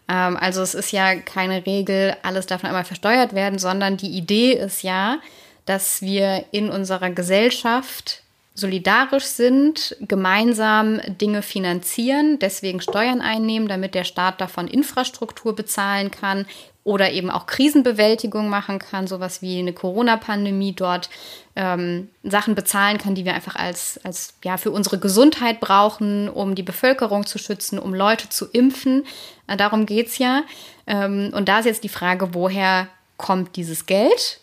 [0.10, 4.17] Ähm, also es ist ja keine Regel, alles darf noch einmal versteuert werden, sondern die
[4.17, 5.19] Idee ist ja,
[5.65, 8.23] dass wir in unserer Gesellschaft
[8.56, 16.45] solidarisch sind, gemeinsam Dinge finanzieren, deswegen Steuern einnehmen, damit der Staat davon Infrastruktur bezahlen kann,
[16.83, 21.09] oder eben auch Krisenbewältigung machen kann, sowas wie eine Corona-Pandemie dort
[21.55, 26.55] ähm, Sachen bezahlen kann, die wir einfach als, als ja für unsere Gesundheit brauchen, um
[26.55, 29.05] die Bevölkerung zu schützen, um Leute zu impfen.
[29.47, 30.43] Äh, darum geht es ja.
[30.87, 32.87] Ähm, und da ist jetzt die Frage, woher
[33.17, 34.39] kommt dieses Geld?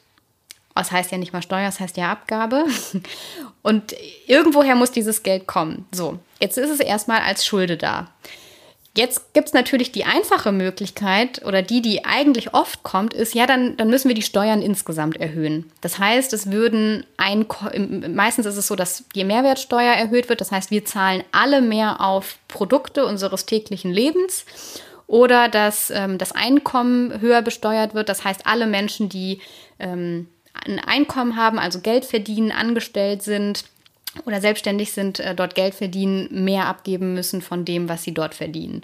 [0.74, 2.66] Das heißt ja nicht mal Steuer, das heißt ja Abgabe.
[3.62, 3.94] Und
[4.26, 5.86] irgendwoher muss dieses Geld kommen.
[5.90, 8.10] So, jetzt ist es erstmal als Schulde da.
[8.96, 13.46] Jetzt gibt es natürlich die einfache Möglichkeit oder die, die eigentlich oft kommt, ist, ja,
[13.46, 15.70] dann, dann müssen wir die Steuern insgesamt erhöhen.
[15.82, 17.46] Das heißt, es würden ein,
[18.14, 20.40] meistens ist es so, dass die Mehrwertsteuer erhöht wird.
[20.40, 24.46] Das heißt, wir zahlen alle mehr auf Produkte unseres täglichen Lebens
[25.06, 28.08] oder dass ähm, das Einkommen höher besteuert wird.
[28.08, 29.40] Das heißt, alle Menschen, die
[29.78, 33.64] ähm, ein Einkommen haben, also Geld verdienen, angestellt sind,
[34.24, 38.34] oder selbstständig sind, äh, dort Geld verdienen, mehr abgeben müssen von dem, was sie dort
[38.34, 38.82] verdienen.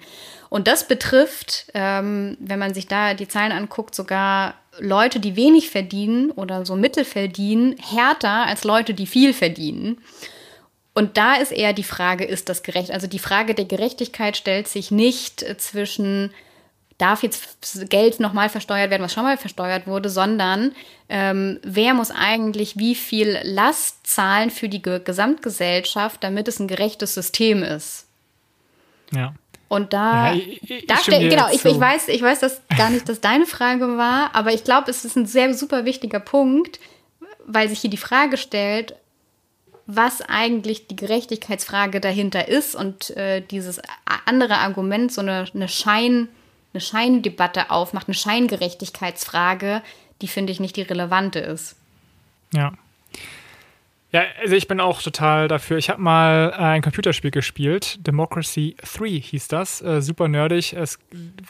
[0.48, 5.70] Und das betrifft, ähm, wenn man sich da die Zahlen anguckt, sogar Leute, die wenig
[5.70, 9.98] verdienen oder so mittel verdienen, härter als Leute, die viel verdienen.
[10.94, 12.90] Und da ist eher die Frage, ist das gerecht?
[12.90, 16.32] Also die Frage der Gerechtigkeit stellt sich nicht äh, zwischen
[17.02, 20.72] darf jetzt Geld nochmal versteuert werden, was schon mal versteuert wurde, sondern
[21.08, 27.14] ähm, wer muss eigentlich wie viel Last zahlen für die Gesamtgesellschaft, damit es ein gerechtes
[27.14, 28.06] System ist.
[29.10, 29.34] Ja.
[29.68, 32.90] Und da, ja, ich, ich da steht, genau, ich, ich, weiß, ich weiß, dass gar
[32.90, 36.78] nicht, dass deine Frage war, aber ich glaube, es ist ein sehr super wichtiger Punkt,
[37.46, 38.94] weil sich hier die Frage stellt,
[39.86, 43.80] was eigentlich die Gerechtigkeitsfrage dahinter ist und äh, dieses
[44.24, 46.28] andere Argument, so eine, eine Schein-
[46.72, 49.82] eine Scheindebatte aufmacht, eine Scheingerechtigkeitsfrage,
[50.20, 51.76] die finde ich nicht die relevante ist.
[52.52, 52.72] Ja.
[54.12, 55.78] Ja, also ich bin auch total dafür.
[55.78, 60.74] Ich habe mal ein Computerspiel gespielt, Democracy 3 hieß das, äh, super nerdig.
[60.74, 60.98] Es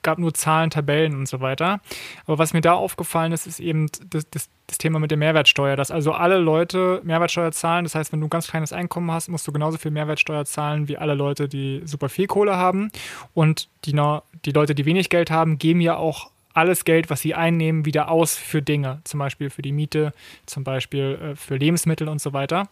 [0.02, 1.80] gab nur Zahlen, Tabellen und so weiter.
[2.24, 5.74] Aber was mir da aufgefallen ist, ist eben das, das, das Thema mit der Mehrwertsteuer,
[5.74, 7.84] dass also alle Leute Mehrwertsteuer zahlen.
[7.84, 10.86] Das heißt, wenn du ein ganz kleines Einkommen hast, musst du genauso viel Mehrwertsteuer zahlen
[10.86, 12.92] wie alle Leute, die super viel Kohle haben.
[13.34, 14.00] Und die,
[14.44, 18.10] die Leute, die wenig Geld haben, geben ja auch alles Geld, was sie einnehmen, wieder
[18.10, 20.12] aus für Dinge, zum Beispiel für die Miete,
[20.46, 22.68] zum Beispiel äh, für Lebensmittel und so weiter.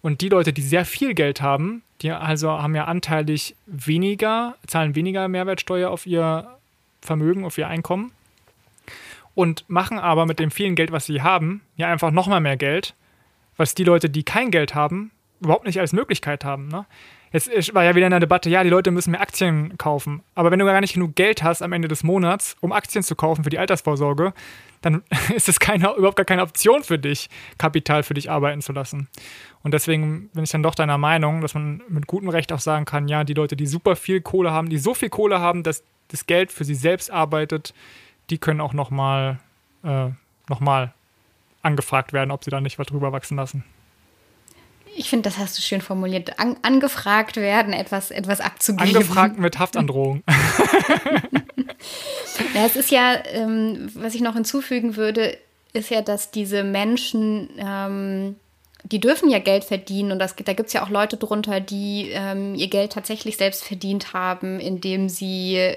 [0.00, 4.94] Und die Leute, die sehr viel Geld haben, die also haben ja anteilig weniger, zahlen
[4.94, 6.48] weniger Mehrwertsteuer auf ihr
[7.00, 8.12] Vermögen, auf ihr Einkommen
[9.34, 12.94] und machen aber mit dem vielen Geld, was sie haben, ja einfach nochmal mehr Geld,
[13.56, 15.10] was die Leute, die kein Geld haben,
[15.40, 16.66] überhaupt nicht als Möglichkeit haben.
[16.66, 16.86] Ne?
[17.32, 20.22] Jetzt war ja wieder in der Debatte, ja, die Leute müssen mehr Aktien kaufen.
[20.34, 23.16] Aber wenn du gar nicht genug Geld hast am Ende des Monats, um Aktien zu
[23.16, 24.32] kaufen für die Altersvorsorge,
[24.80, 25.02] dann
[25.34, 29.08] ist es keine, überhaupt gar keine Option für dich, Kapital für dich arbeiten zu lassen.
[29.62, 32.84] Und deswegen bin ich dann doch deiner Meinung, dass man mit gutem Recht auch sagen
[32.84, 35.82] kann, ja, die Leute, die super viel Kohle haben, die so viel Kohle haben, dass
[36.08, 37.74] das Geld für sie selbst arbeitet,
[38.30, 39.38] die können auch nochmal
[39.84, 40.08] äh,
[40.48, 40.62] noch
[41.62, 43.64] angefragt werden, ob sie da nicht was drüber wachsen lassen.
[44.98, 46.40] Ich finde, das hast du schön formuliert.
[46.40, 48.96] An, angefragt werden, etwas, etwas abzugeben.
[48.96, 50.24] Angefragt mit Haftandrohung.
[52.54, 55.38] ja, es ist ja, ähm, was ich noch hinzufügen würde,
[55.72, 58.34] ist ja, dass diese Menschen, ähm,
[58.82, 62.10] die dürfen ja Geld verdienen und das, da gibt es ja auch Leute drunter, die
[62.10, 65.76] ähm, ihr Geld tatsächlich selbst verdient haben, indem sie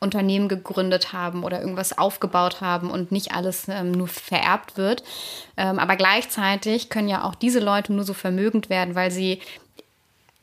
[0.00, 5.02] Unternehmen gegründet haben oder irgendwas aufgebaut haben und nicht alles ähm, nur vererbt wird.
[5.56, 9.40] Ähm, aber gleichzeitig können ja auch diese Leute nur so vermögend werden, weil sie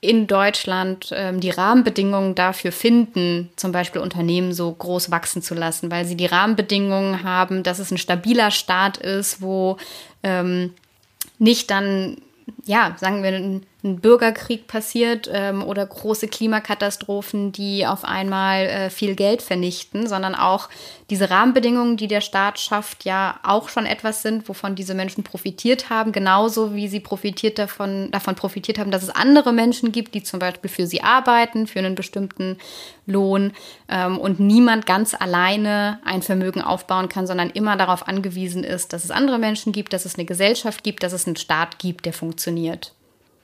[0.03, 5.89] in Deutschland ähm, die Rahmenbedingungen dafür finden, zum Beispiel Unternehmen so groß wachsen zu lassen,
[5.91, 9.77] weil sie die Rahmenbedingungen haben, dass es ein stabiler Staat ist, wo
[10.21, 10.73] ähm,
[11.39, 12.17] nicht dann,
[12.65, 19.13] ja, sagen wir, ein Bürgerkrieg passiert ähm, oder große Klimakatastrophen, die auf einmal äh, viel
[19.15, 20.69] Geld vernichten, sondern auch
[21.09, 25.89] diese Rahmenbedingungen, die der Staat schafft, ja auch schon etwas sind, wovon diese Menschen profitiert
[25.89, 30.23] haben, genauso wie sie profitiert davon, davon profitiert haben, dass es andere Menschen gibt, die
[30.23, 32.57] zum Beispiel für sie arbeiten, für einen bestimmten
[33.05, 33.51] Lohn
[33.89, 39.03] ähm, und niemand ganz alleine ein Vermögen aufbauen kann, sondern immer darauf angewiesen ist, dass
[39.03, 42.13] es andere Menschen gibt, dass es eine Gesellschaft gibt, dass es einen Staat gibt, der
[42.13, 42.93] funktioniert.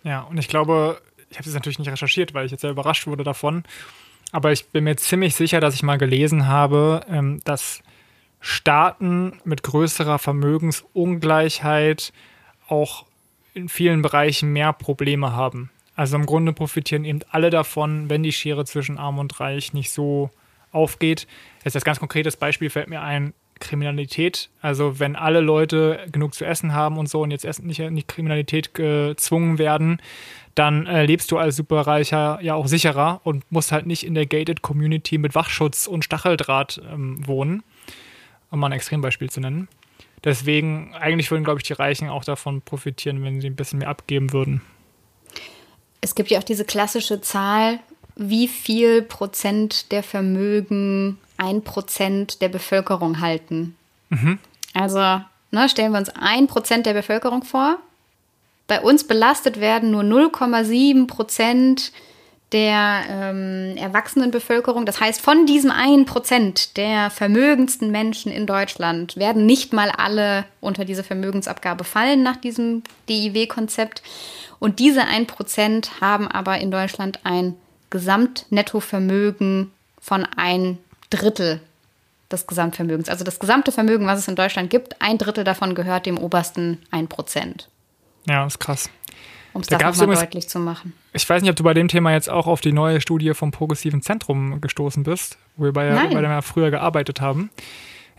[0.03, 3.07] Ja, und ich glaube, ich habe es natürlich nicht recherchiert, weil ich jetzt sehr überrascht
[3.07, 3.63] wurde davon.
[4.31, 7.81] Aber ich bin mir ziemlich sicher, dass ich mal gelesen habe, ähm, dass
[8.39, 12.13] Staaten mit größerer Vermögensungleichheit
[12.67, 13.05] auch
[13.53, 15.71] in vielen Bereichen mehr Probleme haben.
[15.95, 19.91] Also im Grunde profitieren eben alle davon, wenn die Schere zwischen Arm und Reich nicht
[19.91, 20.29] so
[20.71, 21.27] aufgeht.
[21.65, 24.49] Jetzt das ganz konkretes Beispiel fällt mir ein, Kriminalität.
[24.61, 28.03] Also wenn alle Leute genug zu essen haben und so und jetzt nicht in die
[28.03, 30.01] Kriminalität gezwungen werden,
[30.55, 34.25] dann äh, lebst du als Superreicher ja auch sicherer und musst halt nicht in der
[34.25, 37.63] gated Community mit Wachschutz und Stacheldraht ähm, wohnen,
[38.51, 39.67] um mal ein Extrembeispiel zu nennen.
[40.23, 43.87] Deswegen, eigentlich würden, glaube ich, die Reichen auch davon profitieren, wenn sie ein bisschen mehr
[43.87, 44.61] abgeben würden.
[46.01, 47.79] Es gibt ja auch diese klassische Zahl,
[48.15, 53.75] wie viel Prozent der Vermögen ein Prozent der Bevölkerung halten.
[54.09, 54.39] Mhm.
[54.73, 54.99] Also
[55.51, 57.77] ne, stellen wir uns ein Prozent der Bevölkerung vor.
[58.67, 61.91] Bei uns belastet werden nur 0,7 Prozent
[62.51, 64.85] der ähm, erwachsenen Bevölkerung.
[64.85, 70.45] Das heißt, von diesem einen Prozent der vermögendsten Menschen in Deutschland werden nicht mal alle
[70.59, 74.01] unter diese Vermögensabgabe fallen nach diesem DIW-Konzept.
[74.57, 77.55] Und diese ein Prozent haben aber in Deutschland ein
[77.91, 79.71] Gesamtnettovermögen
[80.01, 81.61] von ein Drittel
[82.31, 83.09] des Gesamtvermögens.
[83.09, 86.77] Also das gesamte Vermögen, was es in Deutschland gibt, ein Drittel davon gehört dem obersten
[86.91, 87.65] 1%.
[88.27, 88.89] Ja, ist krass.
[89.53, 90.93] um es Da da gab's nochmal deutlich zu machen.
[91.13, 93.51] Ich weiß nicht, ob du bei dem Thema jetzt auch auf die neue Studie vom
[93.51, 96.13] Progressiven Zentrum gestoßen bist, wo wir bei, Nein.
[96.13, 97.49] bei dem wir früher gearbeitet haben.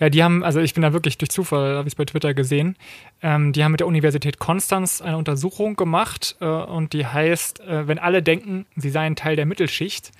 [0.00, 2.33] Ja, die haben, also ich bin da wirklich durch Zufall, habe ich es bei Twitter
[2.33, 2.76] gesehen,
[3.22, 7.87] ähm, die haben mit der Universität Konstanz eine Untersuchung gemacht äh, und die heißt, äh,
[7.87, 10.11] wenn alle denken, sie seien Teil der Mittelschicht.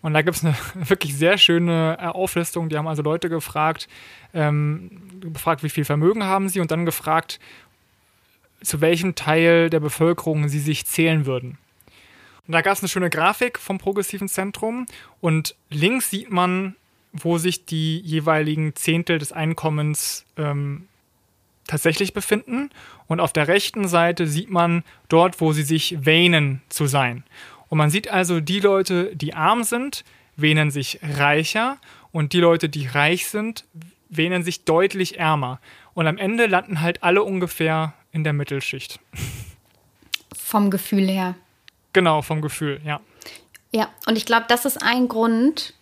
[0.00, 2.68] Und da gibt es eine wirklich sehr schöne äh, Auflistung.
[2.68, 3.88] Die haben also Leute gefragt,
[4.34, 7.40] ähm, gefragt, wie viel Vermögen haben sie und dann gefragt,
[8.62, 11.58] zu welchem Teil der Bevölkerung sie sich zählen würden.
[12.46, 14.86] Und da gab es eine schöne Grafik vom Progressiven Zentrum
[15.20, 16.76] und links sieht man,
[17.12, 20.88] wo sich die jeweiligen Zehntel des Einkommens ähm,
[21.66, 22.70] tatsächlich befinden.
[23.06, 27.24] Und auf der rechten Seite sieht man dort, wo sie sich wähnen zu sein.
[27.68, 30.04] Und man sieht also, die Leute, die arm sind,
[30.36, 31.76] wähnen sich reicher
[32.12, 33.64] und die Leute, die reich sind,
[34.08, 35.60] wähnen sich deutlich ärmer.
[35.94, 39.00] Und am Ende landen halt alle ungefähr in der Mittelschicht.
[40.34, 41.34] Vom Gefühl her.
[41.92, 43.00] Genau, vom Gefühl, ja.
[43.72, 45.74] Ja, und ich glaube, das ist ein Grund,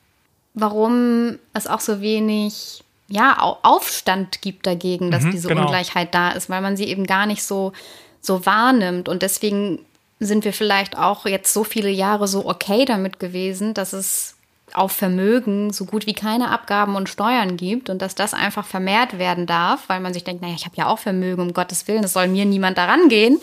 [0.55, 5.63] warum es auch so wenig ja, Au- Aufstand gibt dagegen, dass Mhm, diese genau.
[5.63, 7.73] Ungleichheit da ist, weil man sie eben gar nicht so,
[8.21, 9.09] so wahrnimmt.
[9.09, 9.85] Und deswegen
[10.19, 14.37] sind wir vielleicht auch jetzt so viele Jahre so okay damit gewesen, dass es
[14.73, 19.19] auf Vermögen so gut wie keine Abgaben und Steuern gibt und dass das einfach vermehrt
[19.19, 22.05] werden darf, weil man sich denkt, naja, ich habe ja auch Vermögen, um Gottes Willen,
[22.05, 23.39] es soll mir niemand daran gehen.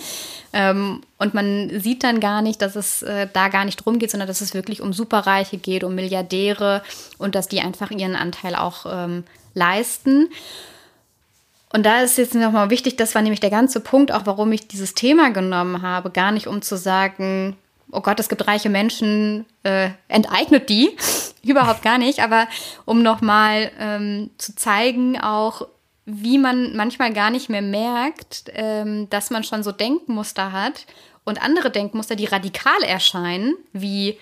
[0.51, 4.12] Ähm, und man sieht dann gar nicht, dass es äh, da gar nicht drum geht,
[4.12, 6.83] sondern dass es wirklich um Superreiche geht, um Milliardäre
[7.17, 10.29] und dass die einfach ihren Anteil auch ähm, leisten.
[11.73, 14.67] Und da ist jetzt nochmal wichtig, das war nämlich der ganze Punkt, auch warum ich
[14.67, 17.57] dieses Thema genommen habe, gar nicht um zu sagen,
[17.91, 20.95] oh Gott, es gibt reiche Menschen, äh, enteignet die,
[21.43, 22.47] überhaupt gar nicht, aber
[22.86, 25.67] um nochmal ähm, zu zeigen auch,
[26.05, 30.86] wie man manchmal gar nicht mehr merkt, ähm, dass man schon so Denkmuster hat
[31.23, 34.19] und andere Denkmuster, die radikal erscheinen, wie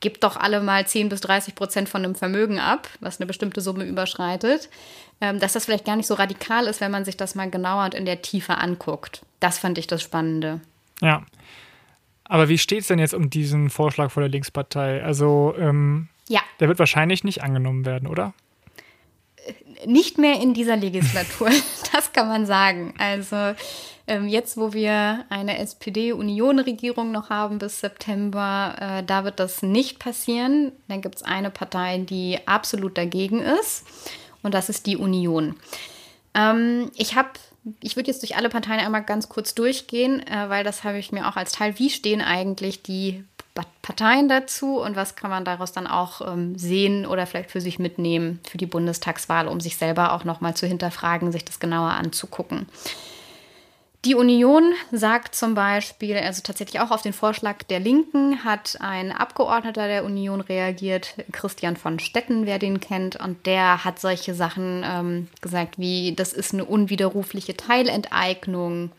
[0.00, 3.60] gibt doch alle mal 10 bis 30 Prozent von einem Vermögen ab, was eine bestimmte
[3.60, 4.68] Summe überschreitet,
[5.20, 7.84] ähm, dass das vielleicht gar nicht so radikal ist, wenn man sich das mal genauer
[7.84, 9.22] und in der Tiefe anguckt.
[9.40, 10.60] Das fand ich das Spannende.
[11.00, 11.24] Ja.
[12.24, 15.02] Aber wie steht es denn jetzt um diesen Vorschlag von der Linkspartei?
[15.02, 18.34] Also, ähm, Ja, der wird wahrscheinlich nicht angenommen werden, oder?
[19.86, 21.50] Nicht mehr in dieser Legislatur,
[21.92, 22.94] das kann man sagen.
[22.98, 23.54] Also
[24.06, 29.98] ähm, jetzt, wo wir eine SPD-Union-Regierung noch haben bis September, äh, da wird das nicht
[29.98, 30.72] passieren.
[30.88, 33.84] Dann gibt es eine Partei, die absolut dagegen ist
[34.42, 35.56] und das ist die Union.
[36.34, 37.30] Ähm, ich habe,
[37.82, 41.12] ich würde jetzt durch alle Parteien einmal ganz kurz durchgehen, äh, weil das habe ich
[41.12, 43.24] mir auch als Teil, wie stehen eigentlich die
[43.82, 47.78] Parteien dazu und was kann man daraus dann auch ähm, sehen oder vielleicht für sich
[47.78, 52.66] mitnehmen für die Bundestagswahl, um sich selber auch nochmal zu hinterfragen, sich das genauer anzugucken.
[54.04, 59.10] Die Union sagt zum Beispiel, also tatsächlich auch auf den Vorschlag der Linken, hat ein
[59.10, 64.84] Abgeordneter der Union reagiert, Christian von Stetten, wer den kennt, und der hat solche Sachen
[64.86, 68.92] ähm, gesagt wie, das ist eine unwiderrufliche Teilenteignung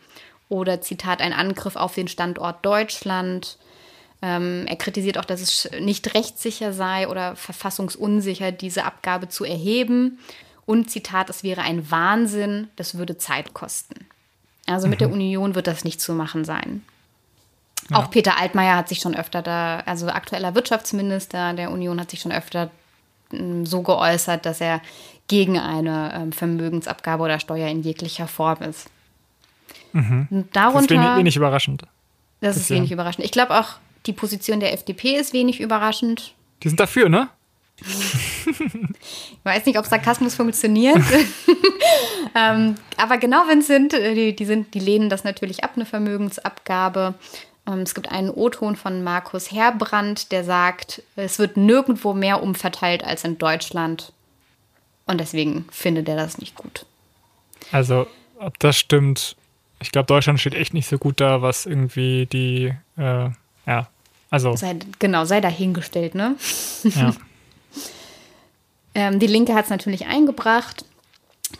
[0.50, 3.56] oder Zitat, ein Angriff auf den Standort Deutschland.
[4.22, 10.18] Ähm, er kritisiert auch, dass es nicht rechtssicher sei oder verfassungsunsicher, diese Abgabe zu erheben.
[10.66, 14.06] Und Zitat, es wäre ein Wahnsinn, das würde Zeit kosten.
[14.66, 16.84] Also mit der Union wird das nicht zu machen sein.
[17.92, 22.20] Auch Peter Altmaier hat sich schon öfter da, also aktueller Wirtschaftsminister der Union hat sich
[22.20, 22.70] schon öfter
[23.32, 24.80] ähm, so geäußert, dass er
[25.26, 28.88] gegen eine ähm, Vermögensabgabe oder Steuer in jeglicher Form ist.
[29.92, 31.82] Und Das ist darunter, wenig, wenig überraschend.
[32.40, 33.24] das ist wenig überraschend.
[33.24, 33.74] Ich glaube auch,
[34.06, 36.34] die Position der FDP ist wenig überraschend.
[36.62, 37.28] Die sind dafür, ne?
[37.80, 40.98] Ich weiß nicht, ob Sarkasmus funktioniert.
[42.34, 45.72] ähm, aber genau, wenn es sind, äh, die, die sind, die lehnen das natürlich ab,
[45.76, 47.14] eine Vermögensabgabe.
[47.66, 53.04] Ähm, es gibt einen O-Ton von Markus Herbrand, der sagt, es wird nirgendwo mehr umverteilt
[53.04, 54.12] als in Deutschland.
[55.06, 56.86] Und deswegen findet er das nicht gut.
[57.72, 58.06] Also,
[58.38, 59.36] ob das stimmt,
[59.80, 63.30] ich glaube, Deutschland steht echt nicht so gut da, was irgendwie die, äh,
[63.70, 63.88] ja,
[64.30, 66.36] also, Sei, genau, sei dahingestellt, ne?
[66.84, 67.14] ja.
[68.92, 70.84] Ähm, die Linke hat es natürlich eingebracht.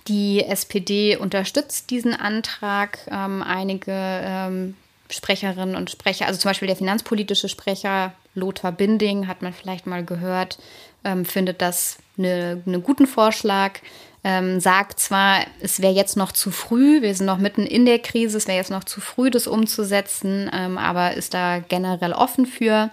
[0.08, 2.98] Die SPD unterstützt diesen Antrag.
[3.08, 4.74] Ähm, einige ähm,
[5.08, 10.04] Sprecherinnen und Sprecher, also zum Beispiel der finanzpolitische Sprecher Lothar Binding, hat man vielleicht mal
[10.04, 10.58] gehört,
[11.04, 13.78] ähm, findet das einen eine guten Vorschlag.
[14.22, 17.98] Ähm, sagt zwar, es wäre jetzt noch zu früh, wir sind noch mitten in der
[17.98, 22.44] Krise, es wäre jetzt noch zu früh, das umzusetzen, ähm, aber ist da generell offen
[22.44, 22.90] für.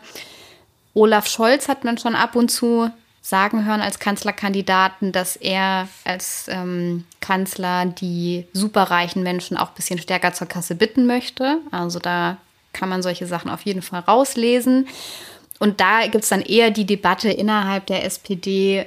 [0.93, 2.89] Olaf Scholz hat man schon ab und zu
[3.21, 9.99] sagen hören als Kanzlerkandidaten, dass er als ähm, Kanzler die superreichen Menschen auch ein bisschen
[9.99, 11.57] stärker zur Kasse bitten möchte.
[11.71, 12.37] Also da
[12.71, 14.87] kann man solche Sachen auf jeden Fall rauslesen.
[15.59, 18.85] Und da gibt es dann eher die Debatte innerhalb der SPD,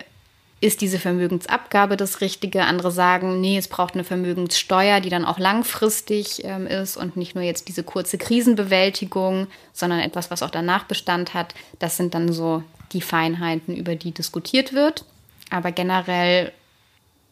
[0.60, 2.64] ist diese Vermögensabgabe das Richtige?
[2.64, 7.34] Andere sagen, nee, es braucht eine Vermögenssteuer, die dann auch langfristig ähm, ist und nicht
[7.34, 11.54] nur jetzt diese kurze Krisenbewältigung, sondern etwas, was auch danach Bestand hat.
[11.78, 15.04] Das sind dann so die Feinheiten, über die diskutiert wird.
[15.48, 16.52] Aber generell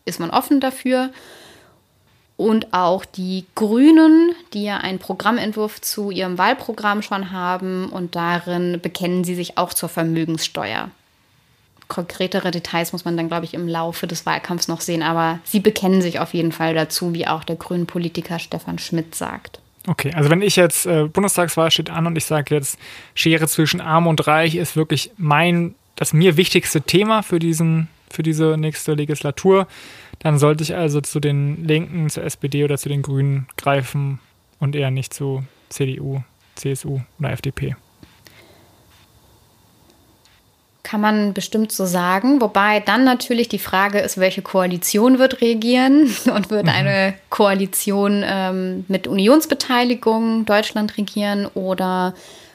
[0.06, 1.10] ist man offen dafür.
[2.38, 8.78] Und auch die Grünen, die ja einen Programmentwurf zu ihrem Wahlprogramm schon haben und darin
[8.80, 10.90] bekennen sie sich auch zur Vermögenssteuer
[11.88, 15.02] konkretere Details muss man dann, glaube ich, im Laufe des Wahlkampfs noch sehen.
[15.02, 19.14] Aber sie bekennen sich auf jeden Fall dazu, wie auch der grünen Politiker Stefan Schmidt
[19.14, 19.60] sagt.
[19.86, 22.78] Okay, also wenn ich jetzt, äh, Bundestagswahl steht an und ich sage jetzt,
[23.14, 28.22] Schere zwischen Arm und Reich ist wirklich mein, das mir wichtigste Thema für, diesen, für
[28.22, 29.66] diese nächste Legislatur,
[30.18, 34.20] dann sollte ich also zu den Linken, zur SPD oder zu den Grünen greifen
[34.58, 36.22] und eher nicht zu CDU,
[36.54, 37.76] CSU oder FDP.
[40.88, 42.40] Kann man bestimmt so sagen.
[42.40, 46.70] Wobei dann natürlich die Frage ist, welche Koalition wird regieren und wird mhm.
[46.70, 52.14] eine Koalition ähm, mit Unionsbeteiligung Deutschland regieren oder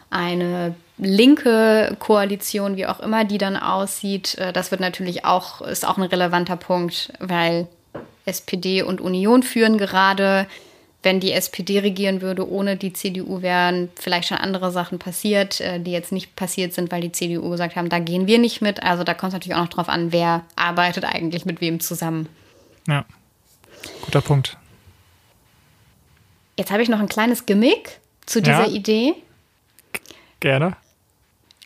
[0.09, 4.35] eine linke Koalition, wie auch immer die dann aussieht.
[4.39, 7.67] Äh, das wird natürlich auch, ist auch ein relevanter Punkt, weil
[8.25, 10.47] SPD und Union führen gerade
[11.03, 15.79] wenn die SPD regieren würde ohne die CDU, wären vielleicht schon andere Sachen passiert, äh,
[15.79, 18.81] die jetzt nicht passiert sind, weil die CDU gesagt haben, da gehen wir nicht mit.
[18.81, 22.27] Also da kommt es natürlich auch noch drauf an, wer arbeitet eigentlich mit wem zusammen.
[22.87, 23.05] Ja,
[24.01, 24.57] guter Punkt.
[26.57, 28.73] Jetzt habe ich noch ein kleines Gimmick zu dieser ja.
[28.73, 29.13] Idee.
[30.39, 30.75] Gerne.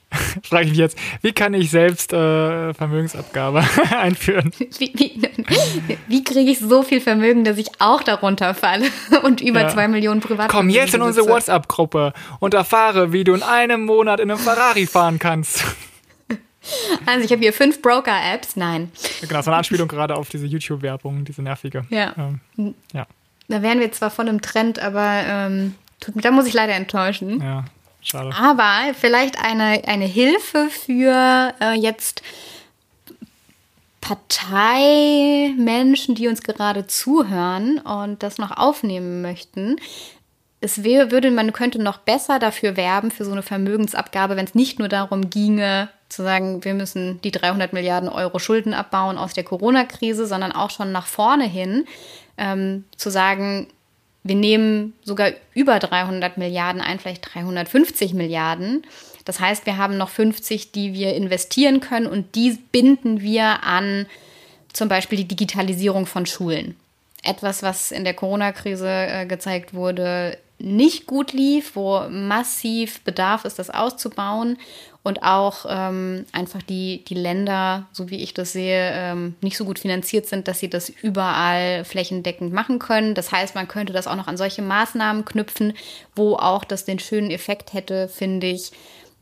[0.44, 3.64] frage ich mich jetzt, wie kann ich selbst äh, Vermögensabgabe
[3.98, 4.52] einführen?
[4.58, 5.22] Wie, wie,
[6.08, 8.86] wie kriege ich so viel Vermögen, dass ich auch darunter falle
[9.24, 9.70] und über ja.
[9.70, 10.50] zwei Millionen privat.
[10.50, 14.86] Komm jetzt in unsere WhatsApp-Gruppe und erfahre, wie du in einem Monat in einem Ferrari
[14.86, 15.64] fahren kannst.
[17.06, 18.58] Also ich habe hier fünf Broker-Apps.
[18.58, 18.92] Nein.
[19.22, 21.86] Genau, so eine Anspielung gerade auf diese YouTube-Werbung, diese nervige.
[21.90, 22.14] Ja.
[22.18, 23.08] Ähm, ja.
[23.48, 25.76] Da wären wir zwar von einem Trend, aber ähm,
[26.16, 27.42] da muss ich leider enttäuschen.
[27.42, 27.64] Ja.
[28.02, 28.32] Schade.
[28.36, 32.22] Aber vielleicht eine, eine Hilfe für äh, jetzt
[34.02, 39.76] Parteimenschen, die uns gerade zuhören und das noch aufnehmen möchten.
[40.62, 44.56] Es wäre, würde, man könnte noch besser dafür werben, für so eine Vermögensabgabe, wenn es
[44.56, 49.34] nicht nur darum ginge, zu sagen, wir müssen die 300 Milliarden Euro Schulden abbauen aus
[49.34, 51.86] der Corona-Krise, sondern auch schon nach vorne hin
[52.38, 53.68] ähm, zu sagen,
[54.28, 58.84] wir nehmen sogar über 300 Milliarden ein, vielleicht 350 Milliarden.
[59.26, 64.06] Das heißt, wir haben noch 50, die wir investieren können und die binden wir an
[64.74, 66.76] zum Beispiel die Digitalisierung von Schulen.
[67.24, 73.60] Etwas, was in der Corona-Krise äh, gezeigt wurde, nicht gut lief, wo massiv Bedarf ist,
[73.60, 74.58] das auszubauen
[75.08, 79.64] und auch ähm, einfach die, die Länder, so wie ich das sehe, ähm, nicht so
[79.64, 83.16] gut finanziert sind, dass sie das überall flächendeckend machen können.
[83.16, 85.74] Das heißt, man könnte das auch noch an solche Maßnahmen knüpfen,
[86.14, 88.74] wo auch das den schönen Effekt hätte, finde ich,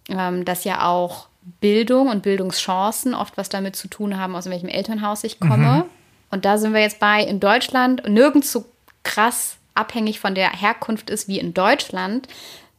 [0.10, 1.28] ähm, dass ja auch
[1.62, 5.58] Bildung und Bildungschancen oft was damit zu tun haben, aus welchem Elternhaus ich komme.
[5.58, 5.84] Mhm.
[6.32, 8.66] Und da sind wir jetzt bei in Deutschland nirgends so
[9.04, 12.28] krass abhängig von der Herkunft ist wie in Deutschland.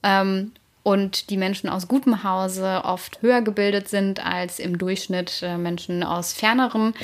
[0.02, 0.50] Ähm,
[0.86, 6.04] und die Menschen aus gutem Hause oft höher gebildet sind als im Durchschnitt äh, Menschen
[6.04, 6.94] aus ferneren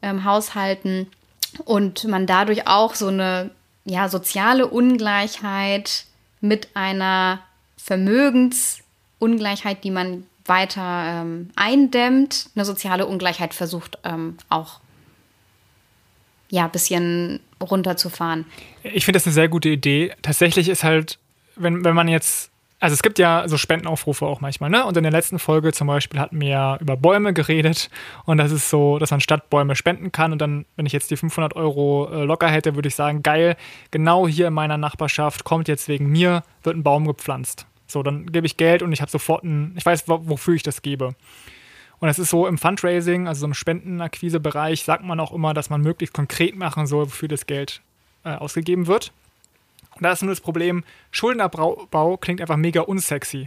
[0.00, 1.08] ähm, Haushalten
[1.66, 3.50] und man dadurch auch so eine
[3.84, 6.06] ja, soziale Ungleichheit
[6.40, 7.40] mit einer
[7.76, 14.80] Vermögensungleichheit, die man weiter ähm, eindämmt, eine soziale Ungleichheit versucht ähm, auch
[16.48, 18.46] ja, ein bisschen runterzufahren.
[18.82, 20.14] Ich finde das eine sehr gute Idee.
[20.22, 21.18] Tatsächlich ist halt,
[21.56, 24.84] wenn, wenn man jetzt also es gibt ja so Spendenaufrufe auch manchmal, ne?
[24.84, 27.88] Und in der letzten Folge zum Beispiel hatten wir ja über Bäume geredet
[28.26, 31.10] und das ist so, dass man statt Bäume spenden kann und dann, wenn ich jetzt
[31.10, 33.56] die 500 Euro äh, locker hätte, würde ich sagen, geil,
[33.90, 37.66] genau hier in meiner Nachbarschaft kommt jetzt wegen mir, wird ein Baum gepflanzt.
[37.86, 40.82] So, dann gebe ich Geld und ich habe sofort ein, ich weiß, wofür ich das
[40.82, 41.14] gebe.
[41.98, 45.80] Und es ist so im Fundraising, also im Spendenakquisebereich, sagt man auch immer, dass man
[45.80, 47.80] möglichst konkret machen soll, wofür das Geld
[48.24, 49.12] äh, ausgegeben wird.
[49.96, 53.46] Und da ist nur das Problem, Schuldenabbau klingt einfach mega unsexy.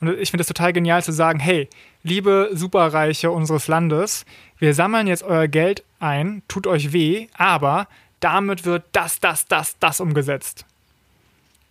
[0.00, 1.68] Und ich finde es total genial zu sagen, hey,
[2.02, 4.26] liebe Superreiche unseres Landes,
[4.58, 7.88] wir sammeln jetzt euer Geld ein, tut euch weh, aber
[8.20, 10.66] damit wird das, das, das, das umgesetzt.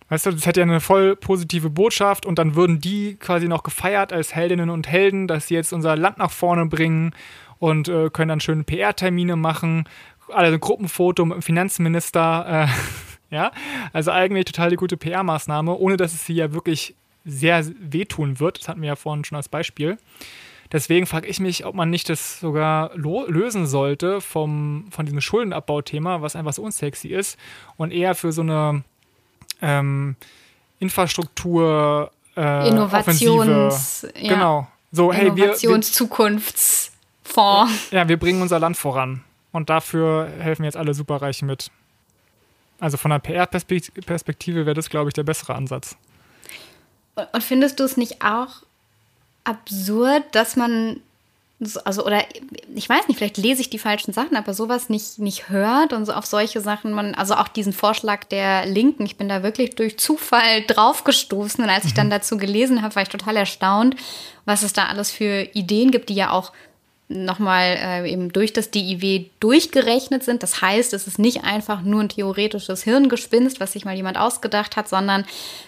[0.08, 3.62] Weißt du, das hätte ja eine voll positive Botschaft und dann würden die quasi noch
[3.62, 7.12] gefeiert als Heldinnen und Helden, dass sie jetzt unser Land nach vorne bringen
[7.58, 9.88] und äh, können dann schöne PR-Termine machen,
[10.32, 12.68] alle ein Gruppenfoto mit dem Finanzminister.
[12.68, 12.68] Äh,
[13.30, 13.50] Ja,
[13.92, 18.60] also eigentlich total die gute PR-Maßnahme, ohne dass es sie ja wirklich sehr wehtun wird.
[18.60, 19.98] Das hatten wir ja vorhin schon als Beispiel.
[20.72, 26.22] Deswegen frage ich mich, ob man nicht das sogar lösen sollte vom, von diesem Schuldenabbauthema,
[26.22, 27.36] was einfach so unsexy ist,
[27.76, 28.82] und eher für so eine
[29.62, 30.16] ähm,
[30.78, 34.34] Infrastruktur äh, Innovations, ja.
[34.34, 34.68] genau.
[34.92, 37.90] So, hey, Innovationszukunftsfonds.
[37.90, 39.22] Ja, wir bringen unser Land voran.
[39.52, 41.70] Und dafür helfen jetzt alle Superreichen mit.
[42.80, 45.96] Also von der PR-Perspektive wäre das, glaube ich, der bessere Ansatz.
[47.14, 48.62] Und findest du es nicht auch
[49.44, 51.00] absurd, dass man
[51.84, 52.22] also oder
[52.74, 56.04] ich weiß nicht, vielleicht lese ich die falschen Sachen, aber sowas nicht, nicht hört und
[56.04, 59.74] so auf solche Sachen, man, also auch diesen Vorschlag der Linken, ich bin da wirklich
[59.74, 62.10] durch Zufall draufgestoßen und als ich dann mhm.
[62.10, 63.96] dazu gelesen habe, war ich total erstaunt,
[64.44, 66.52] was es da alles für Ideen gibt, die ja auch
[67.08, 70.42] nochmal äh, eben durch das DIW durchgerechnet sind.
[70.42, 74.76] Das heißt, es ist nicht einfach nur ein theoretisches Hirngespinst, was sich mal jemand ausgedacht
[74.76, 75.24] hat, sondern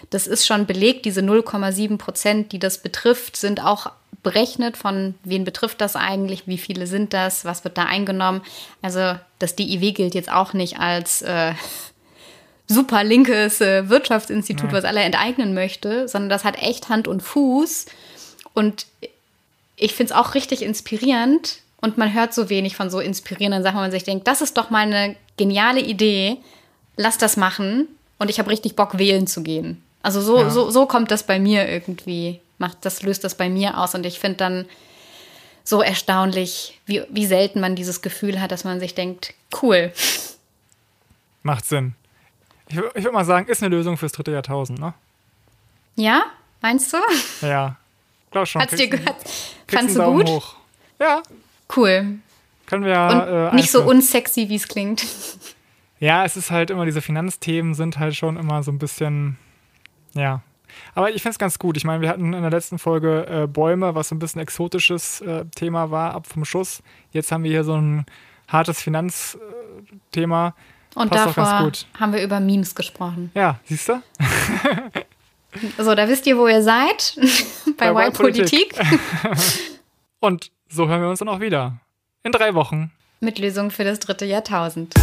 [0.09, 1.05] das ist schon belegt.
[1.05, 6.57] Diese 0,7 Prozent, die das betrifft, sind auch berechnet von wen betrifft das eigentlich, wie
[6.57, 8.41] viele sind das, was wird da eingenommen.
[8.81, 11.53] Also das DIW gilt jetzt auch nicht als äh,
[12.67, 14.77] super linkes äh, Wirtschaftsinstitut, ja.
[14.77, 17.85] was alle enteignen möchte, sondern das hat echt Hand und Fuß.
[18.53, 18.87] Und
[19.79, 23.77] ich finde es auch richtig inspirierend und man hört so wenig von so inspirierenden Sachen,
[23.77, 26.37] wo man sich denkt, das ist doch mal eine geniale Idee,
[26.97, 29.81] lass das machen und ich habe richtig Bock, wählen zu gehen.
[30.03, 30.49] Also so, ja.
[30.49, 34.05] so, so kommt das bei mir irgendwie, macht das, löst das bei mir aus und
[34.05, 34.65] ich finde dann
[35.63, 39.93] so erstaunlich, wie, wie selten man dieses Gefühl hat, dass man sich denkt, cool.
[41.43, 41.95] Macht Sinn.
[42.67, 44.93] Ich, ich würde mal sagen, ist eine Lösung fürs dritte Jahrtausend, ne?
[45.95, 46.23] Ja,
[46.61, 46.97] meinst du?
[47.41, 47.77] Ja,
[48.31, 48.61] glaub schon.
[48.61, 49.17] Hat's dir gehört?
[49.67, 50.27] Fandst du gut?
[50.27, 50.55] Hoch.
[50.99, 51.21] Ja.
[51.75, 52.19] Cool.
[52.65, 53.49] Können wir.
[53.51, 55.05] Und äh, nicht so unsexy, wie es klingt.
[55.99, 59.37] Ja, es ist halt immer, diese Finanzthemen sind halt schon immer so ein bisschen,
[60.13, 60.41] ja.
[60.95, 61.77] Aber ich finde es ganz gut.
[61.77, 65.19] Ich meine, wir hatten in der letzten Folge äh, Bäume, was so ein bisschen exotisches
[65.21, 66.81] äh, Thema war, ab vom Schuss.
[67.11, 68.05] Jetzt haben wir hier so ein
[68.47, 70.55] hartes Finanzthema.
[70.95, 73.31] Und Passt davor haben wir über Memes gesprochen.
[73.33, 74.01] Ja, siehst du?
[75.77, 77.15] So, da wisst ihr, wo ihr seid.
[77.77, 78.75] Bei, Bei Y-Politik.
[80.19, 81.79] Und so hören wir uns dann auch wieder.
[82.23, 82.91] In drei Wochen.
[83.19, 84.93] Mit Lösungen für das dritte Jahrtausend.